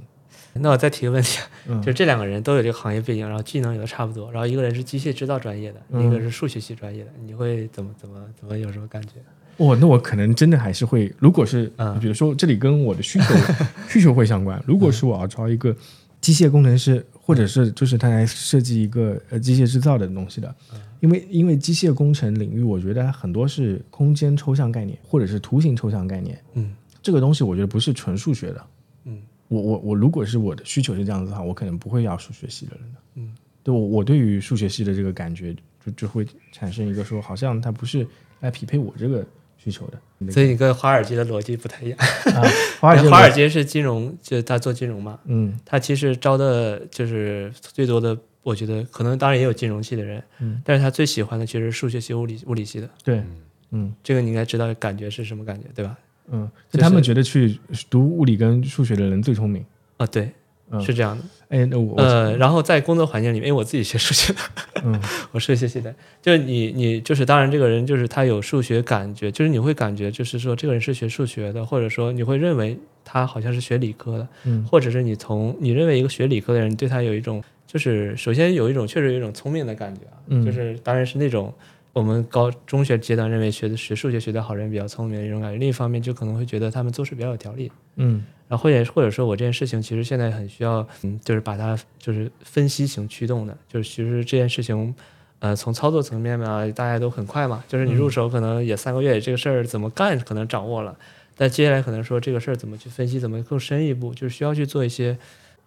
[0.53, 9.13] 那我再提个问题，嗯就这两个人都有这个行业背景，然后技能也都差不多，然后一个人是机械制造专业的，嗯一个是数学系专业的，你会怎么怎么怎么有什么感觉？
[9.57, 13.35] 哦，那我可能真的还是会，如果是，嗯比如说这里跟我的需求
[13.89, 14.61] 需求会相关。
[14.65, 15.75] 如果是我要招一个
[16.21, 20.55] 机械工程师，或者是就是他来设计一个呃机械制造的东西的，
[20.99, 28.65] 因为因为机械工程领域，我觉得很多是空间抽象概念，或者是图形抽象概念，嗯这个东西我觉得不是纯数学的。
[29.05, 32.99] 嗯我我我如果是我的需求是这样子的话，我可能不会要数学系的人的。
[33.15, 33.33] 嗯，
[33.63, 38.05] 对我我对于数学系的这个感觉，就就会产生一个说，好像它不是
[38.41, 39.25] 来匹配我这个
[39.57, 40.31] 需求的。
[40.31, 41.97] 所以你跟华尔街的逻辑不太一样。
[41.99, 42.43] 啊，
[42.81, 48.15] 华尔街， 华尔街是金融，就是他做金融嘛，嗯他其实招的就是最多的，
[48.49, 52.89] 我觉得可能当然也有金融系的人，嗯，但是他最喜欢的其实是数学系、物理物理系的。
[53.03, 53.23] 对，
[53.71, 55.97] 嗯这个你应该知道感觉是什么感觉，对吧？
[56.31, 59.63] 嗯，就就是他们觉得去读物理跟数学的人最聪明。
[59.97, 60.31] 啊，对，
[60.71, 61.23] 嗯，是这样的。
[61.49, 64.39] 哎，那我呃，然后在工作环境里面，因为我自己学数学的，
[64.85, 64.99] 嗯
[65.33, 80.43] 我数学系的，就是你你就是当然这个人就是他有数学感觉，就是你会感觉就是说这个人是学数学的，或者说你会认为他好像是学理科的，嗯或者是你从你认为一个学理科的人对他有一种就是首先有一种确实有一种聪明的感觉啊，嗯。
[80.43, 81.53] 就是当然是那种。
[81.91, 88.23] 我们高中学阶段认为学的学数学学的好人比较聪明的一种感觉，另一方面就可能会觉得他们做事比较有条理，嗯。
[88.47, 94.95] 然后或者或者说我这件事情其实现在很需要，嗯，就是把它就是分析型驱动的，就是其实这件事情，
[95.39, 100.95] 呃，从操作层面嘛，大家都很快嘛，就是你入手可能也三个月，这个事儿怎么干可能掌握了，
[101.35, 105.17] 但接下来可能说这个事儿怎么去分析，怎么更深一步，就是需要去做一些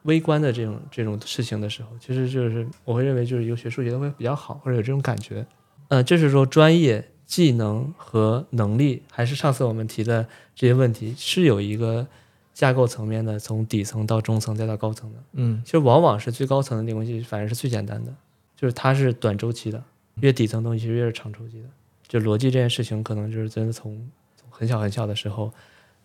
[0.03, 5.47] 微观的这种这种事情的时候，其实就是我会认为就是一个学数学的会比较好，或者有这种感觉，
[5.89, 12.07] 呃，就是说专业技能和能力，还是上次我们提的这些问题是有一个。
[12.55, 18.15] 架构层面的，从底层到中层再到高层的，嗯其实往往是最高层的那个东西反而是最简单的，
[18.55, 19.83] 就是它是短周期的，
[20.21, 21.69] 越底层东西其实越是长周期的。
[22.07, 23.97] 就逻辑这件事情，可能就是真的从
[24.37, 25.51] 从很小很小的时候，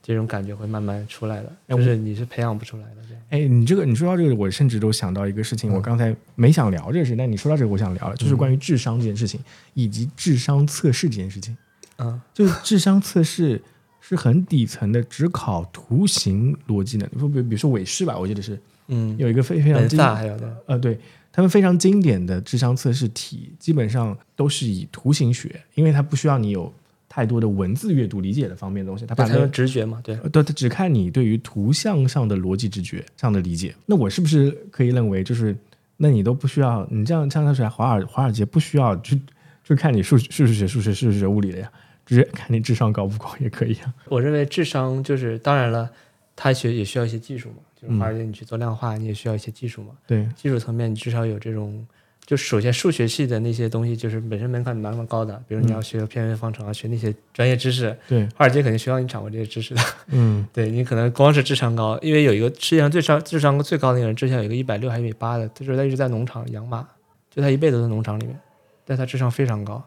[0.08, 2.96] 这种感觉会慢慢出来的，哎就是你是培养不出来的。
[3.10, 9.38] 这样，哎，你这个你说到这个，我甚至都想到一个事情，我刚才没想聊这个事情，但你说到这个，我想聊了，就是关于智商这件事情，
[9.74, 11.58] 以及智商测试这件事情。
[11.98, 13.62] 嗯就是智商测试
[14.00, 17.20] 是很底层的，只考图形逻辑能力。
[17.20, 20.98] 说比比如说韦氏吧，我记得是嗯，有一个非非常本经典还有的，呃，对
[21.34, 26.74] 他们非常经典的智商测试题，基本上都是以图形学，因为它不需要你有
[27.18, 33.74] 太多的文字阅读理解的方面的东西，它把它直觉嘛，对，呃对，它只看你对于图像上的逻辑直觉上的理解。
[33.88, 35.58] 那我是不是可以认为，就是
[35.98, 39.20] 那你都不需要，你这样这样说来，华尔华尔街不需要去
[39.64, 41.72] 就看你数数学、数学、数学、物理的呀，
[42.06, 43.92] 直接看你智商高不高也可以啊。
[44.10, 45.90] 我认为智商就是当然了，
[46.36, 49.90] 它学也需要一些技术嘛，就是嗯华尔街你去做量化，你也需要一些技术嘛。
[50.06, 51.84] 对，技术层面，你至少有这种，
[52.28, 59.82] 就首先数学系的那些东西，就是本身门槛蛮蛮高的，比如你要学偏微方程啊，学那些专业知识，对，华尔街肯定需要你掌握这些知识的。
[60.10, 66.86] 嗯对你可能光是智商高，因为有一个世界上最商智商最高的那个人，之前有一个一百六还一米八的，就是他一直在农场养马，
[67.34, 68.38] 就他一辈子都在农场里面，
[68.84, 69.82] 但他智商非常高。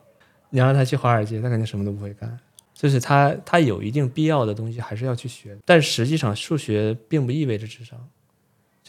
[0.48, 2.38] 你让他去华尔街，他肯定什么都不会干。
[2.72, 7.98] 就是他他有一定必要的东西还是要去学，但实际上数学并不意味着智商。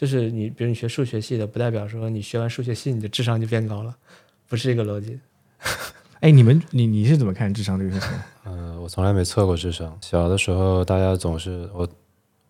[0.02, 3.96] 就是你，比如你学数学系的，不代表说你学完数学系你的智商就变高了，
[4.48, 5.16] 不是这个逻辑。
[6.18, 8.08] 哎，你们你你是怎么看智商这个事情？
[8.42, 9.96] 呃，我从来没测过智商。
[10.00, 11.88] 小的时候，大家总是我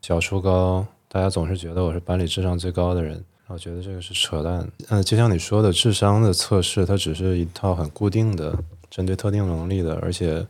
[0.01, 4.67] 小初高，大家总是觉得我是班里智商最高的人，我觉得这个是扯淡。
[4.89, 10.43] 嗯、就像你说的，智商的测试它只是一套很固定的针对特定能力的，而且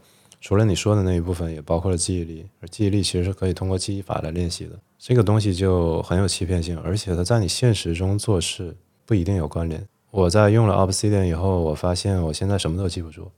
[0.42, 2.44] 除了你说的那一部分，也包括了记忆力。
[2.60, 4.76] 而记忆力其实是可以通过记忆法来练习的。
[4.98, 8.76] 这个东西就很有欺骗性，而且它在你现实中做事
[9.06, 9.86] 不一定有关联。
[10.10, 13.30] 我在用了 Obsidian 以后，我发现我现在什么都记不住，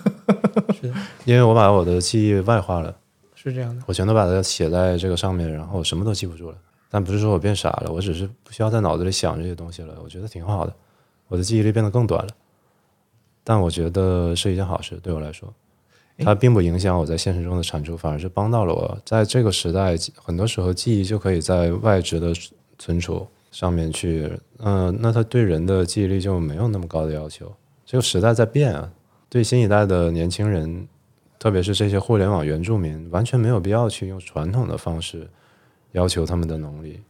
[0.78, 0.94] 是的，
[1.24, 2.94] 因为我把我的记忆外化了，
[3.34, 3.82] 是这样的。
[3.86, 6.58] 我全都把它写在这个上面，然后我什么都记不住了。
[6.90, 9.96] 但不是说我变傻了，我只是不需要在脑子里想这些东西了。
[10.04, 10.76] 我觉得挺好的，
[11.28, 12.30] 我的记忆力变得更短了。
[13.42, 15.50] 但我觉得是一件好事，对我来说，
[16.24, 18.98] 它并不影响我在现实中的产出，反而是帮到了我。
[19.04, 22.32] 在这个时代，很多时候记忆就可以在外置的
[22.78, 27.52] 存储上面去，嗯、那它对人的记忆力就没有那么高的要求。
[27.84, 28.90] 这个时代在变啊，
[29.28, 30.88] 对新一代的年轻人，
[31.38, 35.28] 特别是这些互联网原住民，完全没有必要去用传统的方式
[35.92, 37.02] 要求他们的能力。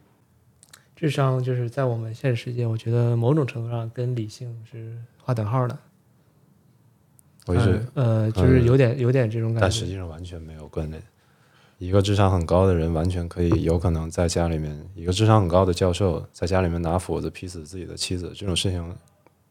[0.95, 5.77] 智商就是在我们现实世界，我觉得某种程度上跟理性是划等号的。
[7.45, 9.85] 我一直，呃，就是有点有点这种感觉但实。
[9.85, 11.01] 际上完全没有关联。
[11.79, 18.95] 一个智商很高的人，完全可以有可能在家里面，一个智商很高的教授在家里面拿斧子劈死自己的妻子，这种事情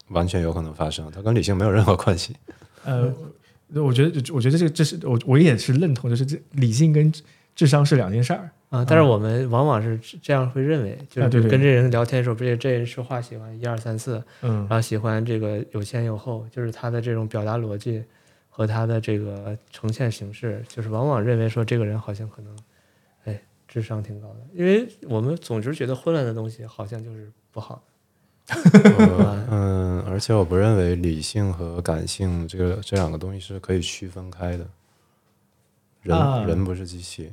[0.08, 2.34] 完全有可能发生，它跟理性没有任何关系。
[2.84, 3.12] 呃，
[3.74, 7.22] 我觉得，我觉得这个这是我我也是认同，就是这理性跟智
[7.54, 8.50] 智商是两件事儿。
[8.72, 14.60] 啊，但是我们往往是这样会认为，就是跟这人聊天的时候，这这人说话喜欢一二三四，嗯。
[14.60, 18.02] 然后喜欢这个有前有后，就是他的这种表达逻辑
[18.48, 22.58] 和他的这个呈现形式，就是往往认为说这个人好像可能，
[23.26, 27.82] 哎，智商挺高的，因为我们总是觉得混乱的东西好像就是不好。
[28.48, 34.66] 呃嗯，而且我不认为理性和感性这个这两个东西是可以区分开的。
[36.02, 37.32] 人、啊人不是机器，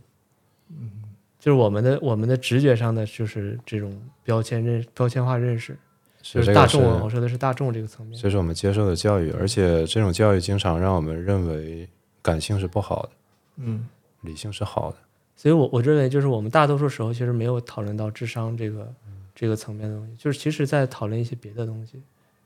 [1.39, 5.77] 就是我们的我们的直觉上的就是这种标签认标签化认识，
[6.21, 8.19] 就是大众啊，我说的是大众这个层面。
[8.19, 11.87] 这是我们接受的教育，而且这种教育经常让我们认为
[12.21, 13.09] 感性是不好的，
[13.57, 13.87] 嗯
[14.21, 14.97] 理性是好的。
[15.37, 18.93] 所以我我认为就是我们大多数时候其实没有讨论到智商这个
[19.33, 22.01] 这个层面的东西，就是其实在讨论一些别的东西，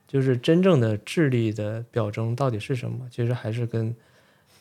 [0.08, 3.96] 就是真正的智力的表征到底是什么，其实还是跟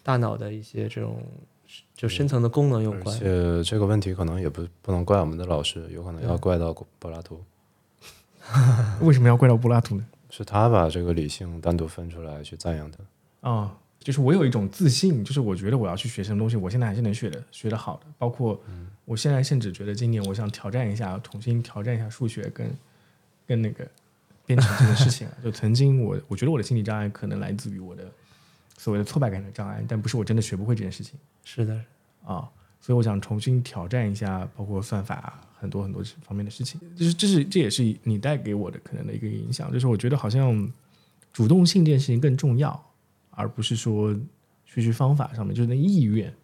[0.03, 1.23] 大脑的一些这种
[1.95, 3.19] 就深层的功能有而关。
[3.19, 7.43] 且这个问题可能也不不能怪我们的老师，有可能要怪到柏拉图，
[9.01, 10.05] 为什么要怪到柏拉图呢？
[10.31, 12.99] 是他把这个理性单独分出来去赞扬他。
[13.49, 18.07] 啊、就是我有一种自信，就是我觉得我要去学什么东西，我现在还是能学的，学得好的。
[18.17, 18.59] 包括
[19.05, 22.71] 我现在甚至觉得今年我想挑战一下，重新挑战一下数学跟
[23.47, 23.87] 跟那个
[24.47, 25.33] 编程这件事情啊。
[25.45, 28.11] 就曾经我我觉得我的心理障碍可能来自于我的
[28.83, 31.81] 所谓的挫败感的障碍，但不是我真的学不会这件事情是的，
[32.25, 32.51] 啊。
[32.81, 36.81] 所以我想重新挑战一下，包括算法啊很多很多方面的事情。
[36.97, 40.69] 就是这是这也是你带给我的可能的一个影响，就是我觉得好像
[41.33, 42.85] 主动性这件事情更重要，
[43.31, 44.13] 而不是说
[44.65, 46.35] 学习方法上面就是那意愿。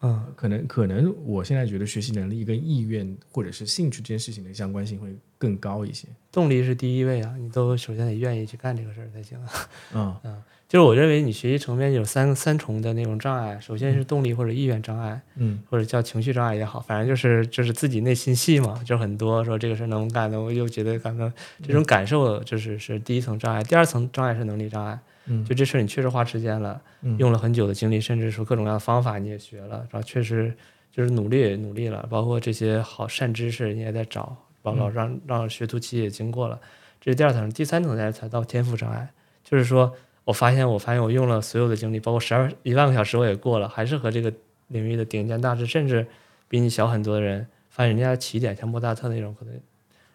[0.00, 6.08] 嗯，可能可能我现在觉得学习能力跟意愿或者是兴趣这件事情的相关性会更高一些。
[6.32, 9.70] 动力是第一位啊，你都首先得愿意去干这个事儿才行啊。
[9.94, 10.16] 嗯。
[10.24, 10.42] 嗯
[10.74, 15.60] 就是我认为你学习层面有三三重的那种障碍，首先是动力或者意愿障碍，嗯。
[15.70, 21.30] 或者叫情绪障碍也好，反正就是就是自己内心戏嘛，就很多说这个事儿能不能干的，我又觉得感到
[21.62, 25.44] 这种感受就是是第一层障碍，第二层障碍是能力障碍，嗯。
[25.44, 27.16] 就这事儿你确实花时间了，嗯。
[27.18, 30.52] 用了很久的精力，甚至说各种各样的方法你也学了，然后确实
[30.90, 36.58] 就是努力努力了，包括这些好善知识你也在找，包括让让学徒期也经过了，
[37.00, 39.08] 这是第二层，第三层才才到天赋障碍，
[39.44, 39.94] 就是说
[40.24, 44.32] 我发现我发现我用了所有的精力，包括十二一万个小时我也过了，还是和这个
[44.68, 46.06] 领域的顶尖大师，甚至
[46.48, 49.54] 比你小很多的人，发现人家的起点像莫扎特那种可能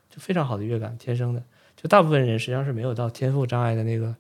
[0.10, 1.44] 就非常好的乐感，天生的。
[1.76, 4.14] 就大部分人实际上是没有到天赋障碍的那个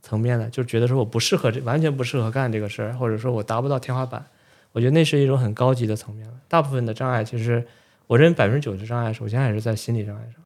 [0.00, 4.24] 层面的，就觉得说我不适合这，完全不适合干这个事儿，或者说我达不到天花板。
[4.72, 6.34] 我觉得那是一种很高级的层面了。
[6.48, 7.66] 大部分的障碍，其实
[8.06, 10.42] 我认为百分之九十障碍，首先还是在心理障碍上。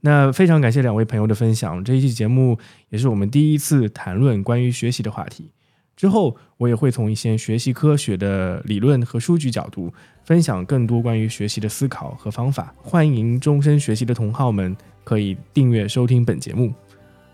[0.00, 5.50] 那非常感谢两位朋友的分享，这一期节目也是我们第一次谈论关于学习的话题。
[5.94, 9.92] 之后我也会从一些学习科学的理论和数据角度，
[10.24, 12.74] 分享更多关于学习的思考和方法。
[12.78, 14.74] 欢迎终身学习的同好们
[15.04, 16.72] 可以订阅收听本节目。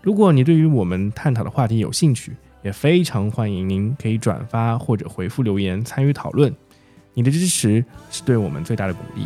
[0.01, 6.53] 如果你对于我们探讨的话题有兴趣，也非常欢迎您可以转发或者回复留言参与讨论。
[7.13, 9.25] 你的支持是对我们最大的鼓励。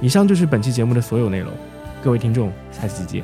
[0.00, 1.52] 以上就是本期节目的所有内容。
[2.02, 3.22] 各位听众，下期见。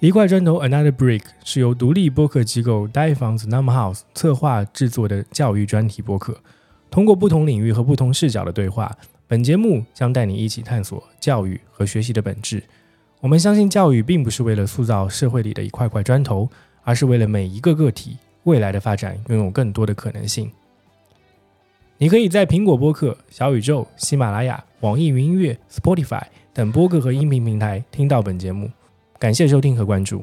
[0.00, 6.38] 一块砖头 Another Brick 是由独立播客机构 Die Fund Number House 策划制作的教育专题播客。
[6.90, 8.96] 通过不同领域和不同视角的对话，
[9.26, 12.62] 本节目将带你一起探索教育和学习的本质。
[13.20, 16.48] 我们相信教育并不是为了塑造社会里的一块块砖头，
[16.84, 20.50] 而是为了每一个个体未来的发展拥有更多的可能性。
[21.98, 26.22] 你可以在苹果播客、小宇宙、喜马拉雅、网易云音乐、Spotify
[26.52, 28.70] 等播客和音频平台听到本节目。
[29.18, 30.22] 感谢收听和关注。